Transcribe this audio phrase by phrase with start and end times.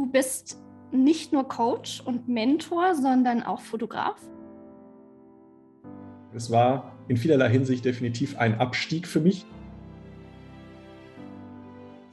[0.00, 0.58] Du bist
[0.92, 4.16] nicht nur Coach und Mentor, sondern auch Fotograf.
[6.34, 9.44] Es war in vielerlei Hinsicht definitiv ein Abstieg für mich.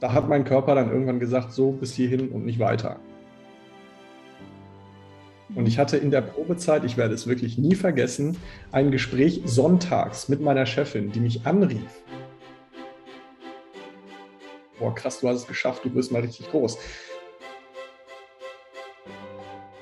[0.00, 3.00] Da hat mein Körper dann irgendwann gesagt, so bis hierhin und nicht weiter.
[5.54, 8.36] Und ich hatte in der Probezeit, ich werde es wirklich nie vergessen,
[8.70, 12.02] ein Gespräch sonntags mit meiner Chefin, die mich anrief.
[14.78, 16.76] Boah, krass, du hast es geschafft, du wirst mal richtig groß.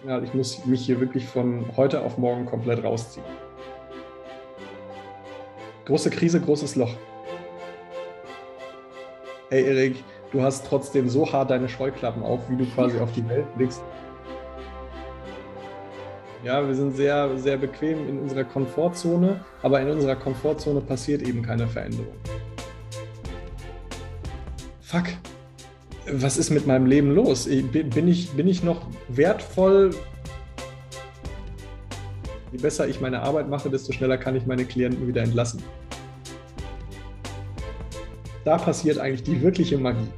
[0.07, 3.27] Ja, ich muss mich hier wirklich von heute auf morgen komplett rausziehen.
[5.85, 6.95] Große Krise, großes Loch.
[9.51, 13.29] Hey Erik, du hast trotzdem so hart deine Scheuklappen auf, wie du quasi auf die
[13.29, 13.83] Welt blickst.
[16.45, 21.43] Ja, wir sind sehr, sehr bequem in unserer Komfortzone, aber in unserer Komfortzone passiert eben
[21.43, 22.15] keine Veränderung.
[24.83, 25.07] Fuck,
[26.23, 27.47] was ist mit meinem Leben los?
[27.47, 29.91] Bin ich, bin ich noch wertvoll?
[32.53, 35.63] Je besser ich meine Arbeit mache, desto schneller kann ich meine Klienten wieder entlassen.
[38.45, 40.09] Da passiert eigentlich die wirkliche Magie.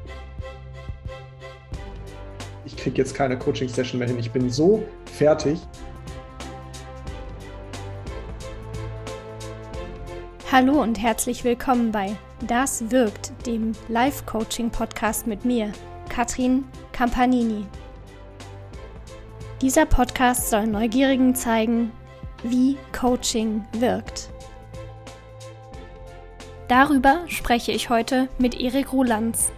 [2.65, 4.19] Ich kriege jetzt keine Coaching-Session mehr hin.
[4.19, 4.85] Ich bin so
[5.15, 5.59] fertig.
[10.53, 15.73] Hallo und herzlich willkommen bei Das wirkt, dem Live-Coaching-Podcast mit mir,
[16.19, 17.65] Katrin Campanini.
[19.63, 21.93] Dieser Podcast soll Neugierigen zeigen,
[22.43, 24.29] wie Coaching wirkt.
[26.67, 29.53] Darüber spreche ich heute mit Erik Rulands.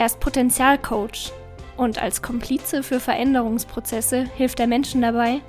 [0.00, 1.30] Er ist Potenzialcoach
[1.76, 5.40] und als Komplize für Veränderungsprozesse hilft er Menschen dabei,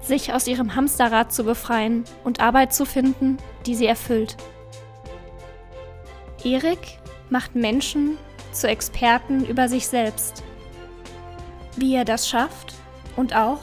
[0.00, 4.36] sich aus ihrem Hamsterrad zu befreien und Arbeit zu finden, die sie erfüllt.
[6.44, 8.16] Erik macht Menschen
[8.52, 10.42] zu Experten über sich selbst.
[11.76, 12.74] Wie er das schafft
[13.16, 13.62] und auch,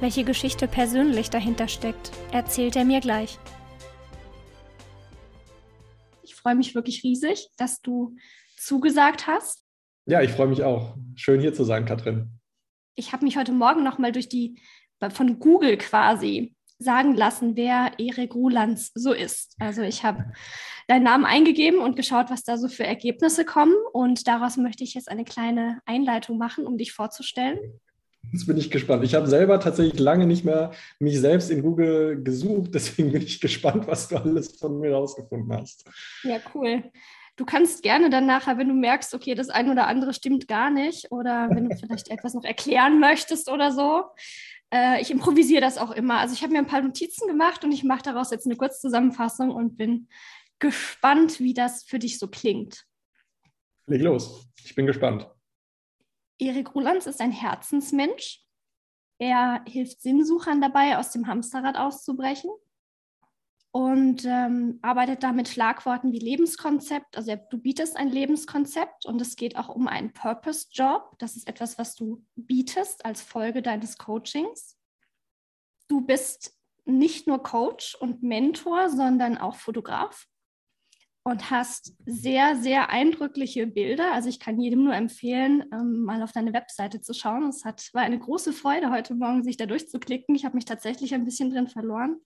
[0.00, 3.38] welche Geschichte persönlich dahinter steckt, erzählt er mir gleich.
[6.22, 8.16] Ich freue mich wirklich riesig, dass du
[8.56, 9.62] zugesagt hast.
[10.06, 10.96] Ja, ich freue mich auch.
[11.14, 12.38] Schön hier zu sein, Katrin.
[12.94, 14.58] Ich habe mich heute Morgen noch mal durch die
[15.10, 19.54] von Google quasi sagen lassen, wer Erik Rulands so ist.
[19.58, 20.32] Also ich habe
[20.88, 23.74] deinen Namen eingegeben und geschaut, was da so für Ergebnisse kommen.
[23.92, 27.58] Und daraus möchte ich jetzt eine kleine Einleitung machen, um dich vorzustellen.
[28.32, 29.04] Jetzt bin ich gespannt.
[29.04, 32.74] Ich habe selber tatsächlich lange nicht mehr mich selbst in Google gesucht.
[32.74, 35.84] Deswegen bin ich gespannt, was du alles von mir rausgefunden hast.
[36.22, 36.82] Ja, cool.
[37.36, 40.70] Du kannst gerne dann nachher, wenn du merkst, okay, das eine oder andere stimmt gar
[40.70, 44.04] nicht oder wenn du vielleicht etwas noch erklären möchtest oder so,
[44.72, 46.18] äh, ich improvisiere das auch immer.
[46.18, 49.50] Also ich habe mir ein paar Notizen gemacht und ich mache daraus jetzt eine Kurzzusammenfassung
[49.50, 50.08] und bin
[50.58, 52.86] gespannt, wie das für dich so klingt.
[53.86, 55.28] Leg los, ich bin gespannt.
[56.38, 58.40] Erik Rulands ist ein Herzensmensch.
[59.18, 62.50] Er hilft Sinnsuchern dabei, aus dem Hamsterrad auszubrechen
[63.74, 67.16] und ähm, arbeitet da mit Schlagworten wie Lebenskonzept.
[67.16, 71.16] Also du bietest ein Lebenskonzept und es geht auch um einen Purpose-Job.
[71.18, 74.78] Das ist etwas, was du bietest als Folge deines Coachings.
[75.88, 80.28] Du bist nicht nur Coach und Mentor, sondern auch Fotograf
[81.24, 84.12] und hast sehr, sehr eindrückliche Bilder.
[84.12, 87.48] Also ich kann jedem nur empfehlen, ähm, mal auf deine Webseite zu schauen.
[87.48, 90.36] Es hat, war eine große Freude heute Morgen, sich da durchzuklicken.
[90.36, 92.20] Ich habe mich tatsächlich ein bisschen drin verloren.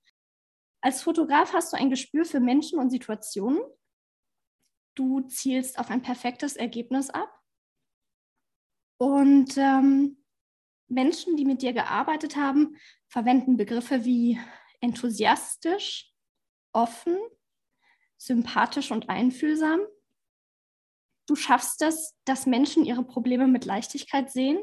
[0.80, 3.60] Als Fotograf hast du ein Gespür für Menschen und Situationen.
[4.94, 7.32] Du zielst auf ein perfektes Ergebnis ab.
[9.00, 10.24] Und ähm,
[10.88, 12.76] Menschen, die mit dir gearbeitet haben,
[13.08, 14.40] verwenden Begriffe wie
[14.80, 16.12] enthusiastisch,
[16.72, 17.16] offen,
[18.16, 19.80] sympathisch und einfühlsam.
[21.26, 24.58] Du schaffst es, dass Menschen ihre Probleme mit Leichtigkeit sehen.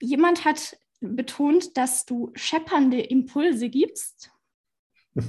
[0.00, 4.30] Jemand hat betont, dass du scheppernde Impulse gibst.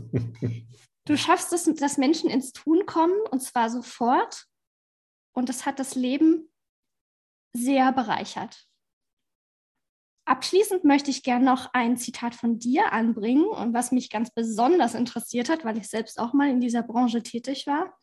[1.05, 4.45] Du schaffst es, dass Menschen ins Tun kommen und zwar sofort.
[5.33, 6.51] Und das hat das Leben
[7.53, 8.67] sehr bereichert.
[10.25, 14.93] Abschließend möchte ich gerne noch ein Zitat von dir anbringen und was mich ganz besonders
[14.93, 17.97] interessiert hat, weil ich selbst auch mal in dieser Branche tätig war.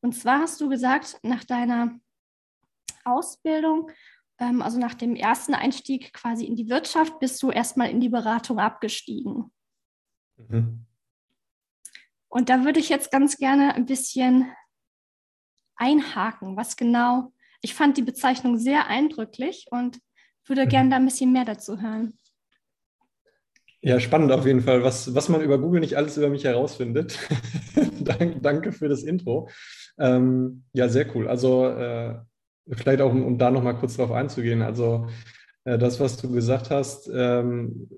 [0.00, 2.00] Und zwar hast du gesagt, nach deiner
[3.04, 3.90] Ausbildung
[4.38, 8.08] ähm, also nach dem ersten Einstieg quasi in die Wirtschaft, bist du erstmal in die
[8.08, 9.50] Beratung abgestiegen.
[10.36, 10.86] Mhm.
[12.28, 14.52] Und da würde ich jetzt ganz gerne ein bisschen
[15.76, 17.32] einhaken, was genau,
[17.62, 19.98] ich fand die Bezeichnung sehr eindrücklich und
[20.46, 20.68] würde mhm.
[20.68, 22.18] gerne da ein bisschen mehr dazu hören.
[23.80, 27.18] Ja, spannend auf jeden Fall, was, was man über Google nicht alles über mich herausfindet.
[28.42, 29.48] Danke für das Intro.
[29.98, 31.28] Ähm, ja, sehr cool.
[31.28, 32.18] Also äh,
[32.72, 34.62] vielleicht auch, um, da nochmal kurz drauf einzugehen.
[34.62, 35.08] Also
[35.64, 37.88] äh, das, was du gesagt hast, ähm,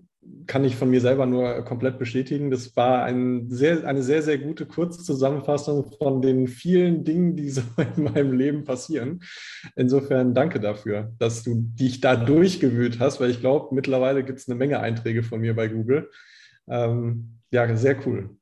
[0.46, 2.50] kann ich von mir selber nur komplett bestätigen.
[2.50, 7.62] Das war ein sehr, eine sehr, sehr gute Kurzzusammenfassung von den vielen Dingen, die so
[7.96, 9.22] in meinem Leben passieren.
[9.76, 14.48] Insofern danke dafür, dass du dich da durchgewühlt hast, weil ich glaube, mittlerweile gibt es
[14.48, 16.10] eine Menge Einträge von mir bei Google.
[16.68, 18.36] Ähm, ja, sehr cool.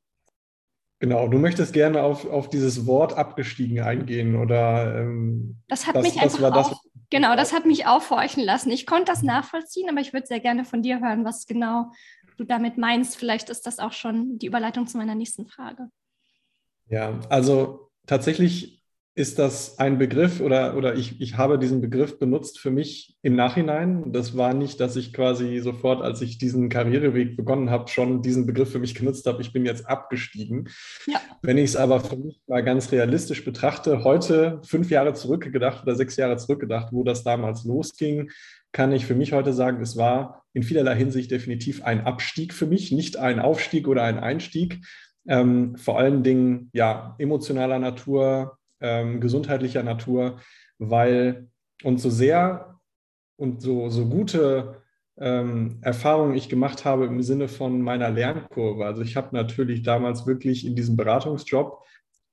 [1.00, 6.02] Genau, du möchtest gerne auf, auf dieses Wort abgestiegen eingehen oder ähm, das hat das,
[6.02, 8.70] mich das einfach das, auch, genau, das hat mich aufhorchen lassen.
[8.72, 11.92] Ich konnte das nachvollziehen, aber ich würde sehr gerne von dir hören, was genau
[12.36, 13.16] du damit meinst.
[13.16, 15.88] Vielleicht ist das auch schon die Überleitung zu meiner nächsten Frage.
[16.88, 18.77] Ja, also tatsächlich
[19.18, 23.34] ist das ein Begriff oder, oder ich, ich habe diesen Begriff benutzt für mich im
[23.34, 24.12] Nachhinein.
[24.12, 28.46] Das war nicht, dass ich quasi sofort, als ich diesen Karriereweg begonnen habe, schon diesen
[28.46, 29.42] Begriff für mich genutzt habe.
[29.42, 30.68] Ich bin jetzt abgestiegen.
[31.08, 31.20] Ja.
[31.42, 35.96] Wenn ich es aber für mich mal ganz realistisch betrachte, heute fünf Jahre zurückgedacht oder
[35.96, 38.30] sechs Jahre zurückgedacht, wo das damals losging,
[38.70, 42.66] kann ich für mich heute sagen, es war in vielerlei Hinsicht definitiv ein Abstieg für
[42.66, 44.78] mich, nicht ein Aufstieg oder ein Einstieg.
[45.26, 50.40] Ähm, vor allen Dingen ja emotionaler Natur, ähm, gesundheitlicher Natur,
[50.78, 51.48] weil
[51.84, 52.80] und so sehr
[53.36, 54.82] und so, so gute
[55.18, 58.84] ähm, Erfahrungen ich gemacht habe im Sinne von meiner Lernkurve.
[58.84, 61.82] Also ich habe natürlich damals wirklich in diesem Beratungsjob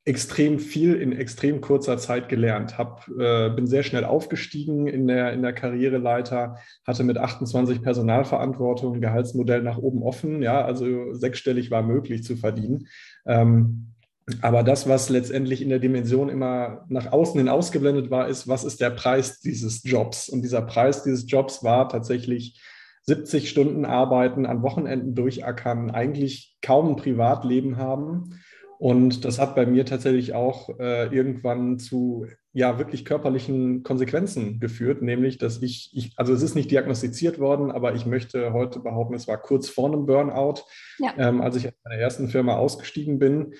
[0.08, 2.78] extrem viel in extrem kurzer Zeit gelernt.
[2.78, 9.02] Hab, äh, bin sehr schnell aufgestiegen in der, in der Karriereleiter, hatte mit 28 Personalverantwortung,
[9.02, 12.88] Gehaltsmodell nach oben offen, ja, also sechsstellig war möglich zu verdienen.
[13.26, 13.95] Ähm,
[14.42, 18.64] aber das, was letztendlich in der Dimension immer nach außen hin ausgeblendet war, ist, was
[18.64, 20.30] ist der Preis dieses Jobs?
[20.30, 22.60] Und dieser Preis dieses Jobs war tatsächlich
[23.04, 28.40] 70 Stunden arbeiten, an Wochenenden durchackern, eigentlich kaum ein Privatleben haben.
[28.80, 35.02] Und das hat bei mir tatsächlich auch äh, irgendwann zu ja wirklich körperlichen Konsequenzen geführt,
[35.02, 39.14] nämlich dass ich, ich, also es ist nicht diagnostiziert worden, aber ich möchte heute behaupten,
[39.14, 40.62] es war kurz vor einem Burnout,
[41.00, 41.14] ja.
[41.18, 43.56] ähm, als ich aus meiner ersten Firma ausgestiegen bin.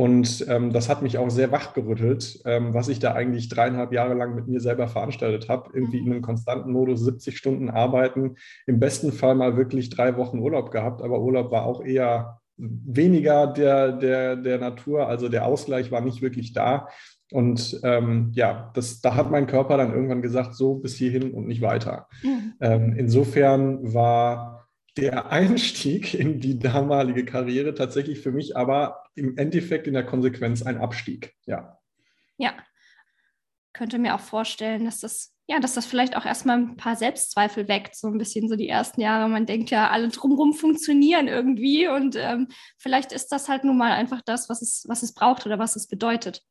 [0.00, 4.14] Und ähm, das hat mich auch sehr wachgerüttelt, ähm, was ich da eigentlich dreieinhalb Jahre
[4.14, 5.68] lang mit mir selber veranstaltet habe.
[5.74, 8.36] Irgendwie in einem konstanten Modus 70 Stunden arbeiten,
[8.66, 13.46] im besten Fall mal wirklich drei Wochen Urlaub gehabt, aber Urlaub war auch eher weniger
[13.46, 16.88] der, der, der Natur, also der Ausgleich war nicht wirklich da.
[17.30, 21.46] Und ähm, ja, das, da hat mein Körper dann irgendwann gesagt, so bis hierhin und
[21.46, 22.08] nicht weiter.
[22.22, 22.54] Mhm.
[22.62, 24.66] Ähm, insofern war
[24.96, 30.62] der Einstieg in die damalige Karriere tatsächlich für mich aber im Endeffekt in der Konsequenz
[30.62, 31.34] ein Abstieg.
[31.46, 31.78] Ja.
[32.38, 32.54] Ja.
[33.72, 37.68] Könnte mir auch vorstellen, dass das, ja, dass das vielleicht auch erstmal ein paar Selbstzweifel
[37.68, 39.28] weckt, so ein bisschen so die ersten Jahre.
[39.28, 42.48] Man denkt ja, alle drumherum funktionieren irgendwie und ähm,
[42.78, 45.76] vielleicht ist das halt nun mal einfach das, was es, was es braucht oder was
[45.76, 46.42] es bedeutet.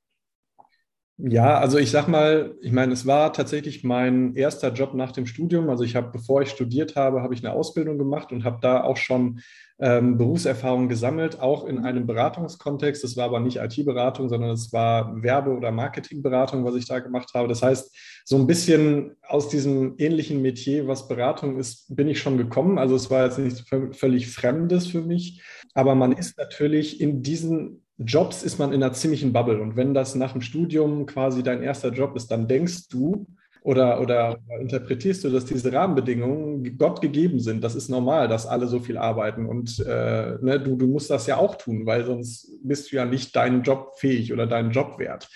[1.22, 5.26] Ja, also ich sag mal, ich meine, es war tatsächlich mein erster Job nach dem
[5.26, 5.70] Studium.
[5.70, 8.86] Also ich habe, bevor ich studiert habe, habe ich eine Ausbildung gemacht und habe da
[8.86, 9.42] auch schon
[9.80, 13.04] ähm, Berufserfahrung gesammelt, auch in einem Beratungskontext.
[13.04, 17.32] Das war aber nicht IT-Beratung, sondern es war Werbe- oder Marketingberatung, was ich da gemacht
[17.34, 17.50] habe.
[17.50, 17.94] Das heißt,
[18.24, 22.78] so ein bisschen aus diesem ähnlichen Metier, was Beratung ist, bin ich schon gekommen.
[22.78, 25.42] Also es war jetzt nicht völlig Fremdes für mich,
[25.74, 29.62] aber man ist natürlich in diesen Jobs ist man in einer ziemlichen Bubble.
[29.62, 33.28] Und wenn das nach dem Studium quasi dein erster Job ist, dann denkst du
[33.62, 37.62] oder, oder interpretierst du, dass diese Rahmenbedingungen Gott gegeben sind.
[37.62, 39.46] Das ist normal, dass alle so viel arbeiten.
[39.46, 43.06] Und äh, ne, du, du musst das ja auch tun, weil sonst bist du ja
[43.06, 45.28] nicht deinen Job fähig oder deinen Job wert.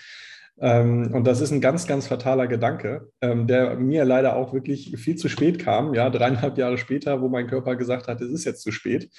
[0.58, 4.96] Ähm, und das ist ein ganz, ganz fataler Gedanke, ähm, der mir leider auch wirklich
[4.96, 5.92] viel zu spät kam.
[5.92, 9.10] Ja, dreieinhalb Jahre später, wo mein Körper gesagt hat, es ist jetzt zu spät.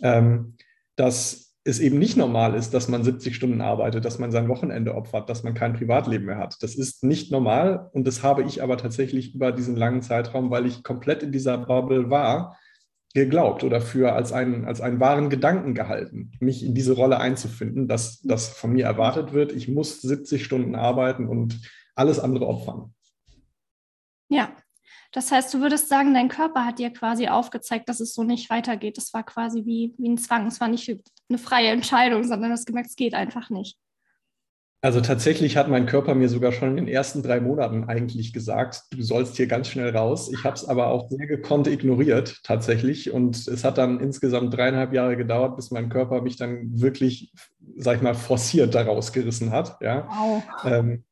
[0.00, 0.54] Ähm,
[0.96, 4.94] dass es eben nicht normal ist, dass man 70 Stunden arbeitet, dass man sein Wochenende
[4.94, 6.56] opfert, dass man kein Privatleben mehr hat.
[6.62, 10.66] Das ist nicht normal und das habe ich aber tatsächlich über diesen langen Zeitraum, weil
[10.66, 12.56] ich komplett in dieser Bubble war,
[13.14, 17.88] geglaubt oder für als einen, als einen wahren Gedanken gehalten, mich in diese Rolle einzufinden,
[17.88, 19.52] dass das von mir erwartet wird.
[19.52, 21.60] Ich muss 70 Stunden arbeiten und
[21.94, 22.94] alles andere opfern.
[24.30, 24.52] Ja,
[25.12, 28.50] das heißt, du würdest sagen, dein Körper hat dir quasi aufgezeigt, dass es so nicht
[28.50, 28.98] weitergeht.
[28.98, 30.46] Das war quasi wie, wie ein Zwang.
[30.46, 30.94] Es war nicht
[31.28, 33.78] eine freie Entscheidung, sondern du hast gemerkt, es geht einfach nicht.
[34.80, 38.82] Also tatsächlich hat mein Körper mir sogar schon in den ersten drei Monaten eigentlich gesagt,
[38.92, 40.30] du sollst hier ganz schnell raus.
[40.32, 43.10] Ich habe es aber auch sehr gekonnt ignoriert tatsächlich.
[43.10, 47.32] Und es hat dann insgesamt dreieinhalb Jahre gedauert, bis mein Körper mich dann wirklich,
[47.76, 49.78] sag ich mal, forciert daraus gerissen hat.
[49.80, 50.06] Ja.
[50.08, 50.42] Wow.
[50.64, 51.04] Ähm,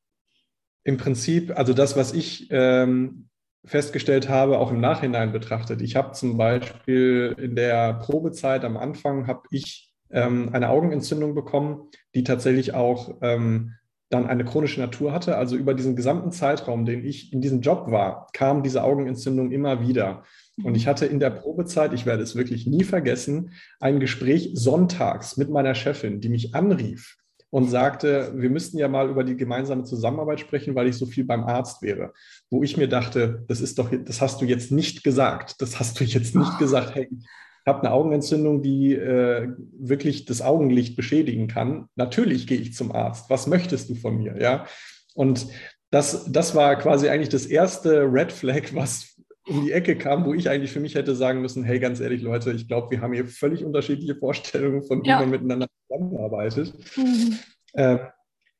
[0.85, 3.29] Im Prinzip, also das, was ich ähm,
[3.67, 5.83] festgestellt habe, auch im Nachhinein betrachtet.
[5.83, 11.91] Ich habe zum Beispiel in der Probezeit am Anfang habe ich ähm, eine Augenentzündung bekommen,
[12.15, 13.75] die tatsächlich auch ähm,
[14.09, 15.37] dann eine chronische Natur hatte.
[15.37, 19.81] Also über diesen gesamten Zeitraum, den ich in diesem Job war, kam diese Augenentzündung immer
[19.81, 20.23] wieder.
[20.63, 25.37] Und ich hatte in der Probezeit, ich werde es wirklich nie vergessen, ein Gespräch sonntags
[25.37, 27.19] mit meiner Chefin, die mich anrief
[27.57, 31.25] und sagte, wir müssten ja mal über die gemeinsame Zusammenarbeit sprechen, weil ich so viel
[31.25, 32.13] beim Arzt wäre.
[32.51, 35.63] Wo ich mir dachte, das ist doch, das hast du jetzt nicht gesagt.
[35.63, 37.27] Das hast du jetzt nicht gesagt, hey, ich
[37.67, 41.87] habe eine Augenentzündung, die äh, wirklich das Augenlicht beschädigen kann.
[41.97, 43.31] Natürlich gehe ich zum Arzt.
[43.31, 44.39] Was möchtest du von mir?
[44.39, 44.67] Ja.
[45.15, 45.47] Und
[45.91, 49.16] das, das war quasi eigentlich das erste Red Flag, was
[49.47, 52.23] um die Ecke kam, wo ich eigentlich für mich hätte sagen müssen, hey, ganz ehrlich,
[52.23, 55.21] Leute, ich glaube, wir haben hier völlig unterschiedliche Vorstellungen von wie ja.
[55.21, 56.75] man miteinander zusammenarbeitet.
[56.97, 57.39] Mhm.
[57.75, 57.99] Äh,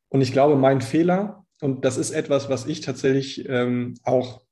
[0.09, 4.43] und ich glaube, mein Fehler, und das ist etwas, was ich tatsächlich ähm, auch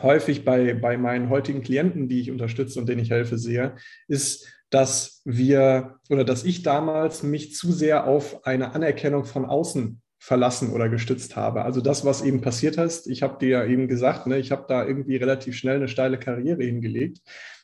[0.00, 4.48] häufig bei, bei meinen heutigen Klienten, die ich unterstütze und denen ich helfe, sehe, ist,
[4.70, 10.70] dass wir oder dass ich damals mich zu sehr auf eine Anerkennung von außen verlassen
[10.70, 11.64] oder gestützt habe.
[11.64, 14.66] Also das, was eben passiert ist, ich habe dir ja eben gesagt, ne, ich habe
[14.68, 17.18] da irgendwie relativ schnell eine steile Karriere hingelegt.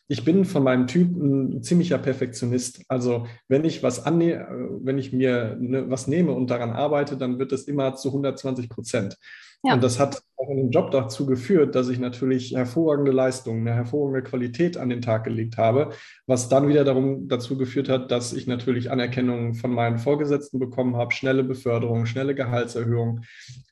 [0.09, 2.83] Ich bin von meinem Typ ein ziemlicher Perfektionist.
[2.89, 4.49] Also wenn ich was anne
[4.83, 8.69] wenn ich mir ne, was nehme und daran arbeite, dann wird es immer zu 120
[8.69, 9.17] Prozent.
[9.65, 9.75] Ja.
[9.75, 13.75] Und das hat auch in dem Job dazu geführt, dass ich natürlich hervorragende Leistungen, eine
[13.75, 15.91] hervorragende Qualität an den Tag gelegt habe,
[16.27, 20.97] was dann wieder darum, dazu geführt hat, dass ich natürlich Anerkennung von meinen Vorgesetzten bekommen
[20.97, 23.23] habe, schnelle Beförderung, schnelle Gehaltserhöhung.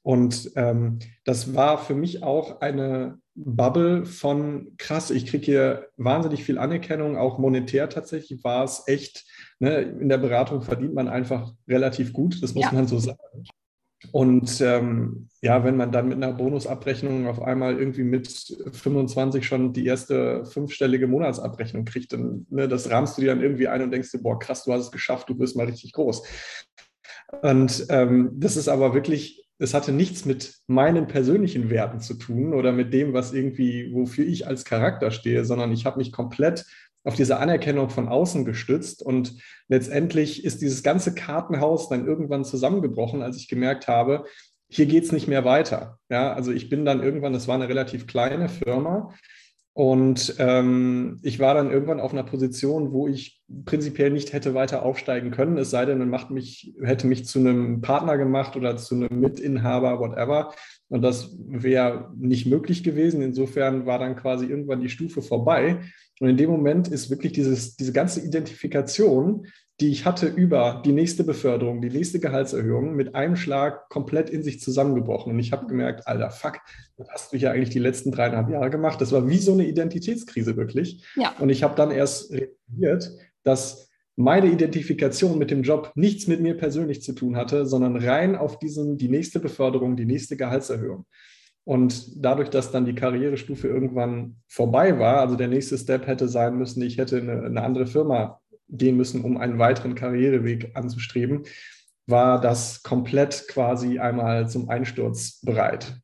[0.02, 6.43] Und ähm, das war für mich auch eine Bubble von krass, ich kriege hier wahnsinnig
[6.43, 9.25] viel Anerkennung, auch monetär tatsächlich war es echt.
[9.59, 12.73] Ne, in der Beratung verdient man einfach relativ gut, das muss ja.
[12.73, 13.19] man so sagen.
[14.12, 18.28] Und ähm, ja, wenn man dann mit einer Bonusabrechnung auf einmal irgendwie mit
[18.72, 23.68] 25 schon die erste fünfstellige Monatsabrechnung kriegt, dann ne, das rahmst du dir dann irgendwie
[23.68, 26.22] ein und denkst dir, boah, krass, du hast es geschafft, du wirst mal richtig groß.
[27.42, 32.52] Und ähm, das ist aber wirklich, es hatte nichts mit meinen persönlichen Werten zu tun
[32.52, 36.66] oder mit dem, was irgendwie, wofür ich als Charakter stehe, sondern ich habe mich komplett
[37.06, 39.02] auf diese Anerkennung von außen gestützt.
[39.02, 39.34] Und
[39.68, 44.25] letztendlich ist dieses ganze Kartenhaus dann irgendwann zusammengebrochen, als ich gemerkt habe,
[44.68, 45.98] hier geht es nicht mehr weiter.
[46.08, 49.14] Ja, also ich bin dann irgendwann, das war eine relativ kleine Firma.
[49.72, 54.82] Und ähm, ich war dann irgendwann auf einer Position, wo ich prinzipiell nicht hätte weiter
[54.82, 58.78] aufsteigen können, es sei denn, man macht mich, hätte mich zu einem Partner gemacht oder
[58.78, 60.54] zu einem Mitinhaber, whatever.
[60.88, 63.20] Und das wäre nicht möglich gewesen.
[63.20, 65.80] Insofern war dann quasi irgendwann die Stufe vorbei.
[66.20, 69.46] Und in dem Moment ist wirklich dieses, diese ganze Identifikation,
[69.80, 74.42] die ich hatte über die nächste Beförderung, die nächste Gehaltserhöhung, mit einem Schlag komplett in
[74.42, 75.32] sich zusammengebrochen.
[75.32, 76.61] Und ich habe gemerkt, alter Fuck,
[76.96, 79.00] das hast du ja eigentlich die letzten dreieinhalb Jahre gemacht.
[79.00, 81.04] Das war wie so eine Identitätskrise wirklich.
[81.16, 81.35] Ja.
[81.38, 86.56] Und ich habe dann erst realisiert, dass meine Identifikation mit dem Job nichts mit mir
[86.56, 91.04] persönlich zu tun hatte, sondern rein auf diesen, die nächste Beförderung, die nächste Gehaltserhöhung.
[91.66, 96.56] Und dadurch, dass dann die Karrierestufe irgendwann vorbei war, also der nächste Step hätte sein
[96.56, 101.42] müssen, ich hätte eine, eine andere Firma gehen müssen, um einen weiteren Karriereweg anzustreben,
[102.06, 106.00] war das komplett quasi einmal zum Einsturz bereit.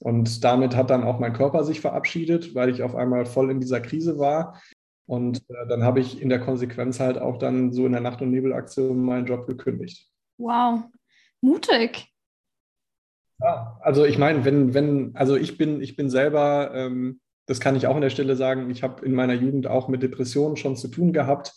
[0.00, 3.60] Und damit hat dann auch mein Körper sich verabschiedet, weil ich auf einmal voll in
[3.60, 4.60] dieser Krise war.
[5.06, 8.20] Und äh, dann habe ich in der Konsequenz halt auch dann so in der Nacht-
[8.20, 10.10] und Nebelaktion meinen Job gekündigt.
[10.38, 10.82] Wow,
[11.40, 12.13] mutig.
[13.80, 17.86] Also ich meine, wenn, wenn, also ich bin, ich bin selber, ähm, das kann ich
[17.86, 20.88] auch an der Stelle sagen, ich habe in meiner Jugend auch mit Depressionen schon zu
[20.88, 21.52] tun gehabt.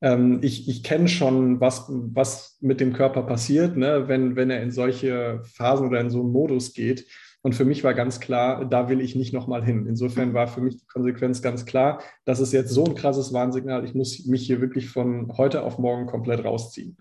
[0.00, 4.62] Ähm, ich ich kenne schon, was, was mit dem Körper passiert, ne, wenn, wenn er
[4.62, 7.06] in solche Phasen oder in so einen Modus geht.
[7.44, 9.86] Und für mich war ganz klar, da will ich nicht nochmal hin.
[9.88, 13.84] Insofern war für mich die Konsequenz ganz klar, das ist jetzt so ein krasses Warnsignal,
[13.84, 16.96] ich muss mich hier wirklich von heute auf morgen komplett rausziehen.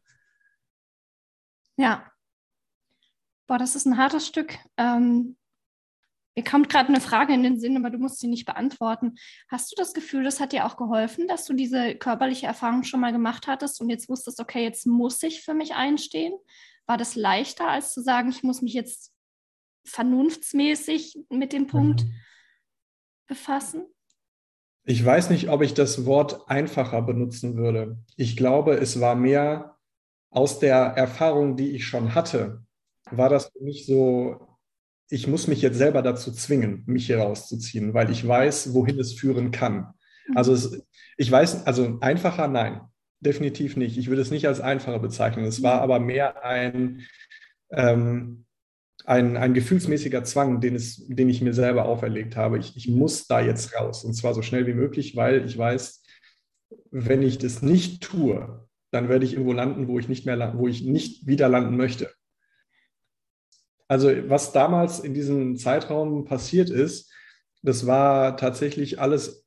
[1.77, 2.10] Ja,
[3.51, 4.57] Boah, das ist ein hartes Stück.
[4.77, 5.35] Ähm,
[6.37, 9.15] mir kommt gerade eine Frage in den Sinn, aber du musst sie nicht beantworten.
[9.49, 13.01] Hast du das Gefühl, das hat dir auch geholfen, dass du diese körperliche Erfahrung schon
[13.01, 16.31] mal gemacht hattest und jetzt wusstest, okay, jetzt muss ich für mich einstehen?
[16.85, 19.11] War das leichter, als zu sagen, ich muss mich jetzt
[19.83, 22.13] vernunftsmäßig mit dem Punkt mhm.
[23.27, 23.83] befassen?
[24.85, 27.97] Ich weiß nicht, ob ich das Wort einfacher benutzen würde.
[28.15, 29.77] Ich glaube, es war mehr
[30.29, 32.63] aus der Erfahrung, die ich schon hatte,
[33.11, 34.57] war das für mich so,
[35.09, 39.13] ich muss mich jetzt selber dazu zwingen, mich hier rauszuziehen, weil ich weiß, wohin es
[39.13, 39.93] führen kann.
[40.27, 40.37] Mhm.
[40.37, 40.83] Also es,
[41.17, 42.81] ich weiß, also einfacher, nein,
[43.19, 43.97] definitiv nicht.
[43.97, 45.45] Ich würde es nicht als einfacher bezeichnen.
[45.45, 47.05] Es war aber mehr ein,
[47.71, 48.45] ähm,
[49.05, 52.59] ein, ein gefühlsmäßiger Zwang, den, es, den ich mir selber auferlegt habe.
[52.59, 56.03] Ich, ich muss da jetzt raus und zwar so schnell wie möglich, weil ich weiß,
[56.91, 60.67] wenn ich das nicht tue, dann werde ich irgendwo landen, wo ich nicht mehr wo
[60.67, 62.11] ich nicht wieder landen möchte.
[63.91, 67.11] Also was damals in diesem Zeitraum passiert ist,
[67.61, 69.45] das war tatsächlich alles,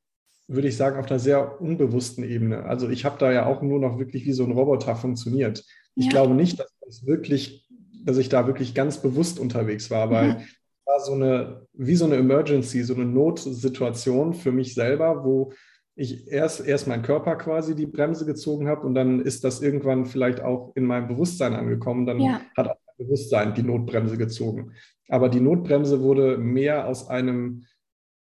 [0.48, 2.64] würde ich sagen, auf einer sehr unbewussten Ebene.
[2.64, 5.64] Also ich habe da ja auch nur noch wirklich wie so ein Roboter funktioniert.
[5.94, 6.10] Ich ja.
[6.10, 7.66] glaube nicht, dass das wirklich,
[8.04, 10.42] dass ich da wirklich ganz bewusst unterwegs war, weil mhm.
[10.84, 15.54] war so eine, wie so eine Emergency, so eine Notsituation für mich selber, wo
[15.96, 20.04] ich erst, erst mein Körper quasi die Bremse gezogen habe und dann ist das irgendwann
[20.04, 22.04] vielleicht auch in meinem Bewusstsein angekommen.
[22.04, 22.42] Dann ja.
[22.54, 24.74] hat auch Bewusstsein die Notbremse gezogen.
[25.08, 27.66] Aber die Notbremse wurde mehr aus einem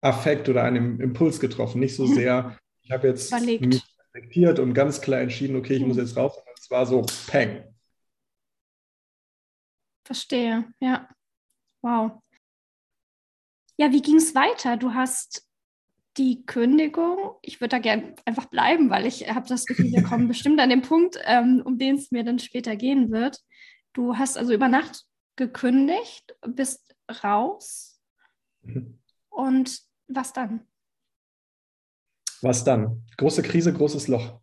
[0.00, 3.66] Affekt oder einem Impuls getroffen, nicht so sehr, ich habe jetzt Verlegt.
[3.66, 6.32] mich reflektiert und ganz klar entschieden, okay, ich muss jetzt raus.
[6.58, 7.64] Es war so, peng.
[10.04, 11.08] Verstehe, ja.
[11.82, 12.22] Wow.
[13.76, 14.76] Ja, wie ging es weiter?
[14.76, 15.46] Du hast
[16.16, 20.28] die Kündigung, ich würde da gerne einfach bleiben, weil ich habe das Gefühl, wir kommen
[20.28, 23.38] bestimmt an den Punkt, ähm, um den es mir dann später gehen wird.
[23.92, 25.04] Du hast also über Nacht
[25.36, 26.94] gekündigt, bist
[27.24, 28.00] raus.
[28.62, 28.98] Mhm.
[29.28, 30.66] Und was dann?
[32.42, 33.04] Was dann?
[33.16, 34.40] Große Krise, großes Loch.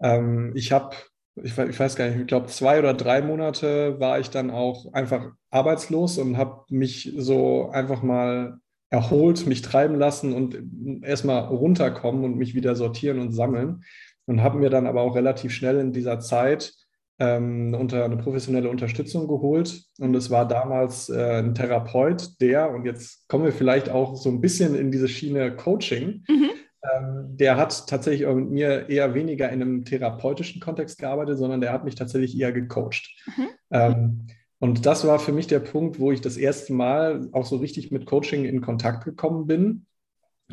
[0.00, 0.96] Ähm, ich habe,
[1.36, 4.92] ich, ich, weiß gar nicht, ich glaube, zwei oder drei Monate war ich dann auch
[4.92, 8.58] einfach arbeitslos und habe mich so einfach mal
[8.90, 13.84] erholt, mich treiben lassen und erstmal runterkommen und mich wieder sortieren und sammeln.
[14.24, 16.74] Und habe mir dann aber auch relativ schnell in dieser Zeit
[17.22, 19.84] ähm, unter eine professionelle Unterstützung geholt.
[20.00, 24.28] Und es war damals äh, ein Therapeut, der, und jetzt kommen wir vielleicht auch so
[24.28, 26.50] ein bisschen in diese Schiene Coaching, mhm.
[26.82, 31.72] ähm, der hat tatsächlich mit mir eher weniger in einem therapeutischen Kontext gearbeitet, sondern der
[31.72, 33.08] hat mich tatsächlich eher gecoacht.
[33.36, 33.48] Mhm.
[33.70, 34.26] Ähm,
[34.58, 37.92] und das war für mich der Punkt, wo ich das erste Mal auch so richtig
[37.92, 39.86] mit Coaching in Kontakt gekommen bin.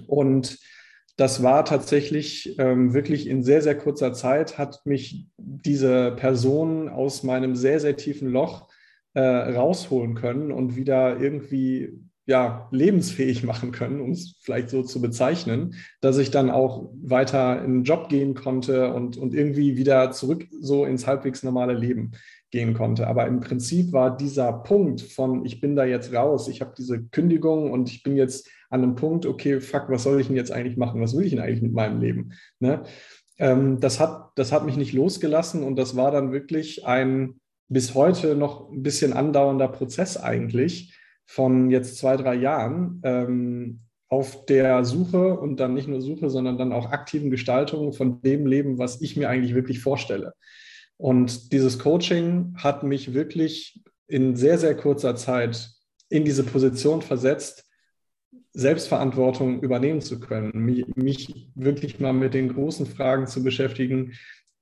[0.06, 0.60] Und
[1.20, 7.24] das war tatsächlich ähm, wirklich in sehr, sehr kurzer Zeit, hat mich diese Person aus
[7.24, 8.70] meinem sehr, sehr tiefen Loch
[9.16, 15.02] äh, rausholen können und wieder irgendwie ja, lebensfähig machen können, um es vielleicht so zu
[15.02, 20.12] bezeichnen, dass ich dann auch weiter in den Job gehen konnte und, und irgendwie wieder
[20.12, 22.12] zurück so ins halbwegs normale Leben
[22.52, 23.08] gehen konnte.
[23.08, 27.04] Aber im Prinzip war dieser Punkt von, ich bin da jetzt raus, ich habe diese
[27.04, 30.52] Kündigung und ich bin jetzt an einem Punkt, okay, fuck, was soll ich denn jetzt
[30.52, 31.02] eigentlich machen?
[31.02, 32.34] Was will ich denn eigentlich mit meinem Leben?
[32.60, 32.84] Ne?
[33.38, 37.94] Ähm, das, hat, das hat mich nicht losgelassen und das war dann wirklich ein bis
[37.94, 43.00] heute noch ein bisschen andauernder Prozess eigentlich von jetzt zwei, drei Jahren.
[43.04, 43.80] Ähm,
[44.10, 48.48] auf der Suche und dann nicht nur Suche, sondern dann auch aktiven Gestaltung von dem
[48.48, 50.34] Leben, was ich mir eigentlich wirklich vorstelle.
[50.98, 55.70] Und dieses Coaching hat mich wirklich in sehr, sehr kurzer Zeit
[56.10, 57.69] in diese Position versetzt,
[58.54, 64.14] Selbstverantwortung übernehmen zu können, mich, mich, wirklich mal mit den großen Fragen zu beschäftigen,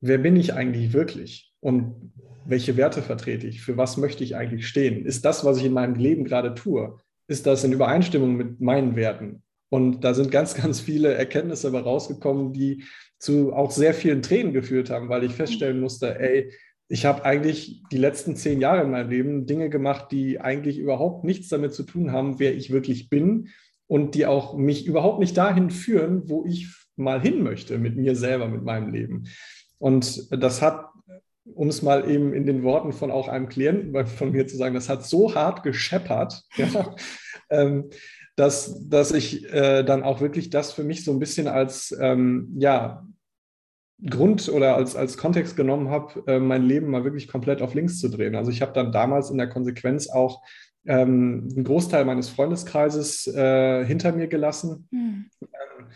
[0.01, 2.11] wer bin ich eigentlich wirklich und
[2.45, 5.05] welche Werte vertrete ich, für was möchte ich eigentlich stehen?
[5.05, 6.97] Ist das, was ich in meinem Leben gerade tue,
[7.27, 9.43] ist das in Übereinstimmung mit meinen Werten?
[9.69, 12.83] Und da sind ganz, ganz viele Erkenntnisse aber rausgekommen, die
[13.19, 16.51] zu auch sehr vielen Tränen geführt haben, weil ich feststellen musste, ey,
[16.89, 21.25] ich habe eigentlich die letzten zehn Jahre in meinem Leben Dinge gemacht, die eigentlich überhaupt
[21.25, 23.49] nichts damit zu tun haben, wer ich wirklich bin
[23.87, 28.15] und die auch mich überhaupt nicht dahin führen, wo ich mal hin möchte mit mir
[28.15, 29.25] selber, mit meinem Leben.
[29.79, 30.89] Und das hat,
[31.45, 34.75] um es mal eben in den Worten von auch einem Klienten von mir zu sagen,
[34.75, 36.95] das hat so hart gescheppert, ja,
[37.49, 37.89] ähm,
[38.35, 42.53] dass, dass ich äh, dann auch wirklich das für mich so ein bisschen als ähm,
[42.57, 43.07] ja,
[44.05, 47.99] Grund oder als, als Kontext genommen habe, äh, mein Leben mal wirklich komplett auf links
[47.99, 48.35] zu drehen.
[48.35, 50.43] Also ich habe dann damals in der Konsequenz auch
[50.87, 54.87] ähm, einen Großteil meines Freundeskreises äh, hinter mir gelassen.
[54.91, 55.25] Mhm.
[55.41, 55.87] Ähm,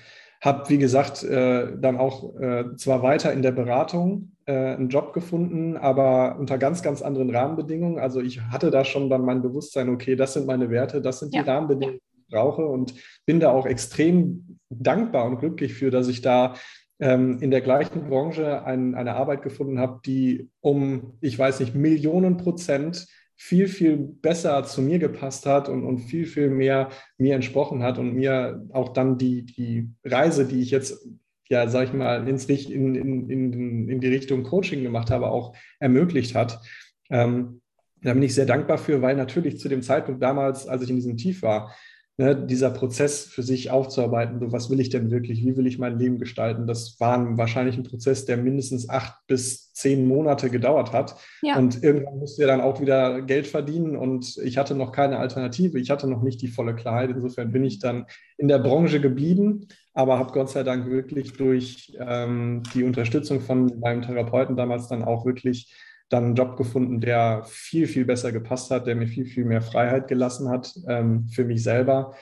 [0.42, 5.14] habe, wie gesagt, äh, dann auch äh, zwar weiter in der Beratung äh, einen Job
[5.14, 8.00] gefunden, aber unter ganz, ganz anderen Rahmenbedingungen.
[8.00, 11.34] Also ich hatte da schon dann mein Bewusstsein, okay, das sind meine Werte, das sind
[11.34, 11.44] ja.
[11.44, 12.96] die Rahmenbedingungen, brauche und
[13.28, 16.56] bin da auch extrem dankbar und glücklich für, dass ich da
[17.00, 21.76] ähm, in der gleichen Branche ein, eine Arbeit gefunden habe, die um, ich weiß nicht,
[21.76, 23.08] Millionen Prozent
[23.44, 27.98] viel, viel besser zu mir gepasst hat und, und viel, viel mehr mir entsprochen hat
[27.98, 31.10] und mir auch dann die, die Reise, die ich jetzt,
[31.50, 35.56] ja, sag ich mal, ins, in, in, in, in die Richtung Coaching gemacht habe, auch
[35.80, 36.62] ermöglicht hat.
[37.10, 37.62] Ähm,
[38.04, 40.98] da bin ich sehr dankbar für, weil natürlich zu dem Zeitpunkt damals, als ich in
[40.98, 41.76] diesem Tief war,
[42.18, 45.80] ne, dieser Prozess für sich aufzuarbeiten, so was will ich denn wirklich, wie will ich
[45.80, 50.94] mein Leben gestalten, das war wahrscheinlich ein Prozess, der mindestens acht bis zehn Monate gedauert
[50.94, 51.16] hat.
[51.42, 51.58] Ja.
[51.58, 55.80] Und irgendwann musste er dann auch wieder Geld verdienen und ich hatte noch keine Alternative,
[55.80, 57.10] ich hatte noch nicht die volle Klarheit.
[57.10, 58.06] Insofern bin ich dann
[58.38, 63.80] in der Branche geblieben, aber habe Gott sei Dank wirklich durch ähm, die Unterstützung von
[63.80, 65.74] meinem Therapeuten damals dann auch wirklich
[66.12, 69.62] dann einen Job gefunden, der viel, viel besser gepasst hat, der mir viel, viel mehr
[69.62, 72.14] Freiheit gelassen hat ähm, für mich selber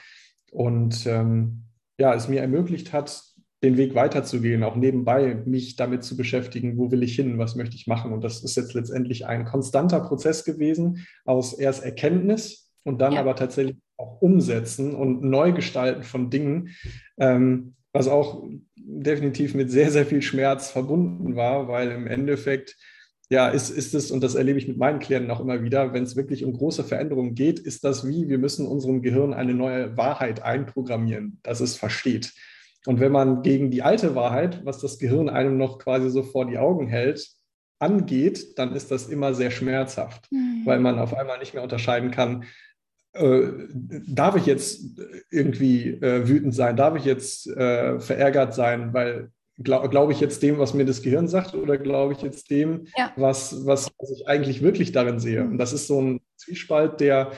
[0.51, 1.63] und ähm,
[1.99, 3.23] ja, es mir ermöglicht hat,
[3.61, 7.75] den Weg weiterzugehen, auch nebenbei mich damit zu beschäftigen, wo will ich hin, was möchte
[7.75, 8.13] ich machen.
[8.13, 13.19] Und das ist jetzt letztendlich ein konstanter Prozess gewesen aus erst Erkenntnis und dann ja.
[13.19, 16.69] aber tatsächlich auch Umsetzen und Neugestalten von Dingen,
[17.17, 18.47] ähm, was auch
[18.77, 22.77] definitiv mit sehr, sehr viel Schmerz verbunden war, weil im Endeffekt
[23.29, 26.03] ja, ist, ist es, und das erlebe ich mit meinen Klienten auch immer wieder, wenn
[26.03, 29.95] es wirklich um große Veränderungen geht, ist das wie, wir müssen unserem Gehirn eine neue
[29.97, 32.33] Wahrheit einprogrammieren, dass es versteht.
[32.87, 36.47] Und wenn man gegen die alte Wahrheit, was das Gehirn einem noch quasi so vor
[36.47, 37.29] die Augen hält,
[37.77, 40.63] angeht, dann ist das immer sehr schmerzhaft, mhm.
[40.65, 42.45] weil man auf einmal nicht mehr unterscheiden kann,
[43.13, 43.41] äh,
[44.07, 49.31] darf ich jetzt irgendwie äh, wütend sein, darf ich jetzt äh, verärgert sein, weil
[49.63, 52.87] glaube glaub ich jetzt dem, was mir das Gehirn sagt, oder glaube ich jetzt dem,
[52.97, 53.11] ja.
[53.15, 55.43] was, was, was, ich eigentlich wirklich darin sehe?
[55.43, 57.31] Und das ist so ein Zwiespalt, der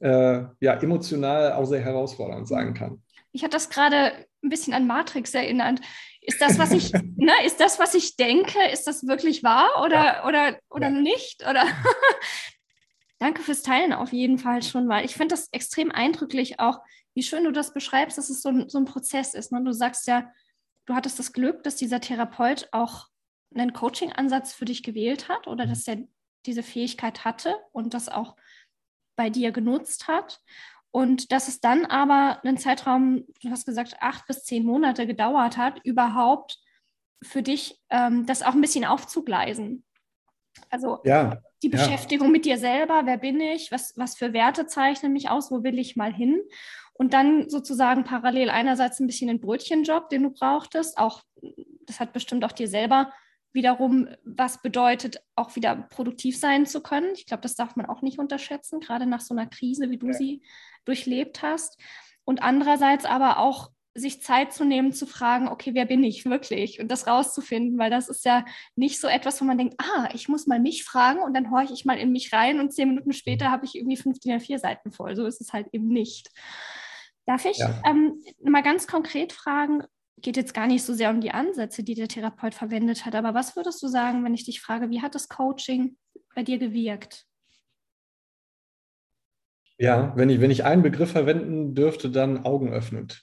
[0.00, 3.02] äh, ja emotional auch sehr herausfordernd sein kann.
[3.32, 5.80] Ich hatte das gerade ein bisschen an Matrix erinnert.
[6.20, 10.04] Ist das, was ich, ne, ist das, was ich denke, ist das wirklich wahr oder,
[10.04, 10.28] ja.
[10.28, 11.00] oder, oder ja.
[11.00, 11.42] nicht?
[11.48, 11.64] Oder
[13.18, 16.80] Danke fürs Teilen auf jeden Fall schon, weil ich finde das extrem eindrücklich auch,
[17.14, 19.52] wie schön du das beschreibst, dass es so ein, so ein Prozess ist.
[19.52, 19.62] Ne?
[19.64, 20.30] Du sagst ja,
[20.86, 23.08] du hattest das Glück, dass dieser Therapeut auch
[23.54, 25.98] einen Coaching-Ansatz für dich gewählt hat oder dass er
[26.46, 28.36] diese Fähigkeit hatte und das auch
[29.16, 30.40] bei dir genutzt hat.
[30.90, 35.56] Und dass es dann aber einen Zeitraum, du hast gesagt, acht bis zehn Monate gedauert
[35.56, 36.60] hat, überhaupt
[37.22, 39.84] für dich ähm, das auch ein bisschen aufzugleisen.
[40.70, 42.32] Also ja, die Beschäftigung ja.
[42.32, 45.78] mit dir selber, wer bin ich, was, was für Werte zeichnen mich aus, wo will
[45.78, 46.40] ich mal hin?
[46.94, 50.96] Und dann sozusagen parallel einerseits ein bisschen den Brötchenjob, den du brauchtest.
[50.96, 51.22] Auch,
[51.86, 53.12] das hat bestimmt auch dir selber
[53.52, 57.14] wiederum was bedeutet, auch wieder produktiv sein zu können.
[57.14, 60.08] Ich glaube, das darf man auch nicht unterschätzen, gerade nach so einer Krise, wie du
[60.08, 60.12] ja.
[60.12, 60.42] sie
[60.84, 61.80] durchlebt hast.
[62.24, 66.80] Und andererseits aber auch sich Zeit zu nehmen, zu fragen, okay, wer bin ich wirklich?
[66.80, 70.28] Und das rauszufinden, weil das ist ja nicht so etwas, wo man denkt, ah, ich
[70.28, 73.12] muss mal mich fragen und dann horche ich mal in mich rein und zehn Minuten
[73.12, 75.14] später habe ich irgendwie 15 vier Seiten voll.
[75.14, 76.30] So ist es halt eben nicht.
[77.26, 77.82] Darf ich ja.
[77.86, 79.82] ähm, mal ganz konkret fragen,
[80.20, 83.34] geht jetzt gar nicht so sehr um die Ansätze, die der Therapeut verwendet hat, aber
[83.34, 85.96] was würdest du sagen, wenn ich dich frage, wie hat das Coaching
[86.34, 87.26] bei dir gewirkt?
[89.78, 93.22] Ja, wenn ich, wenn ich einen Begriff verwenden dürfte, dann Augen öffnend.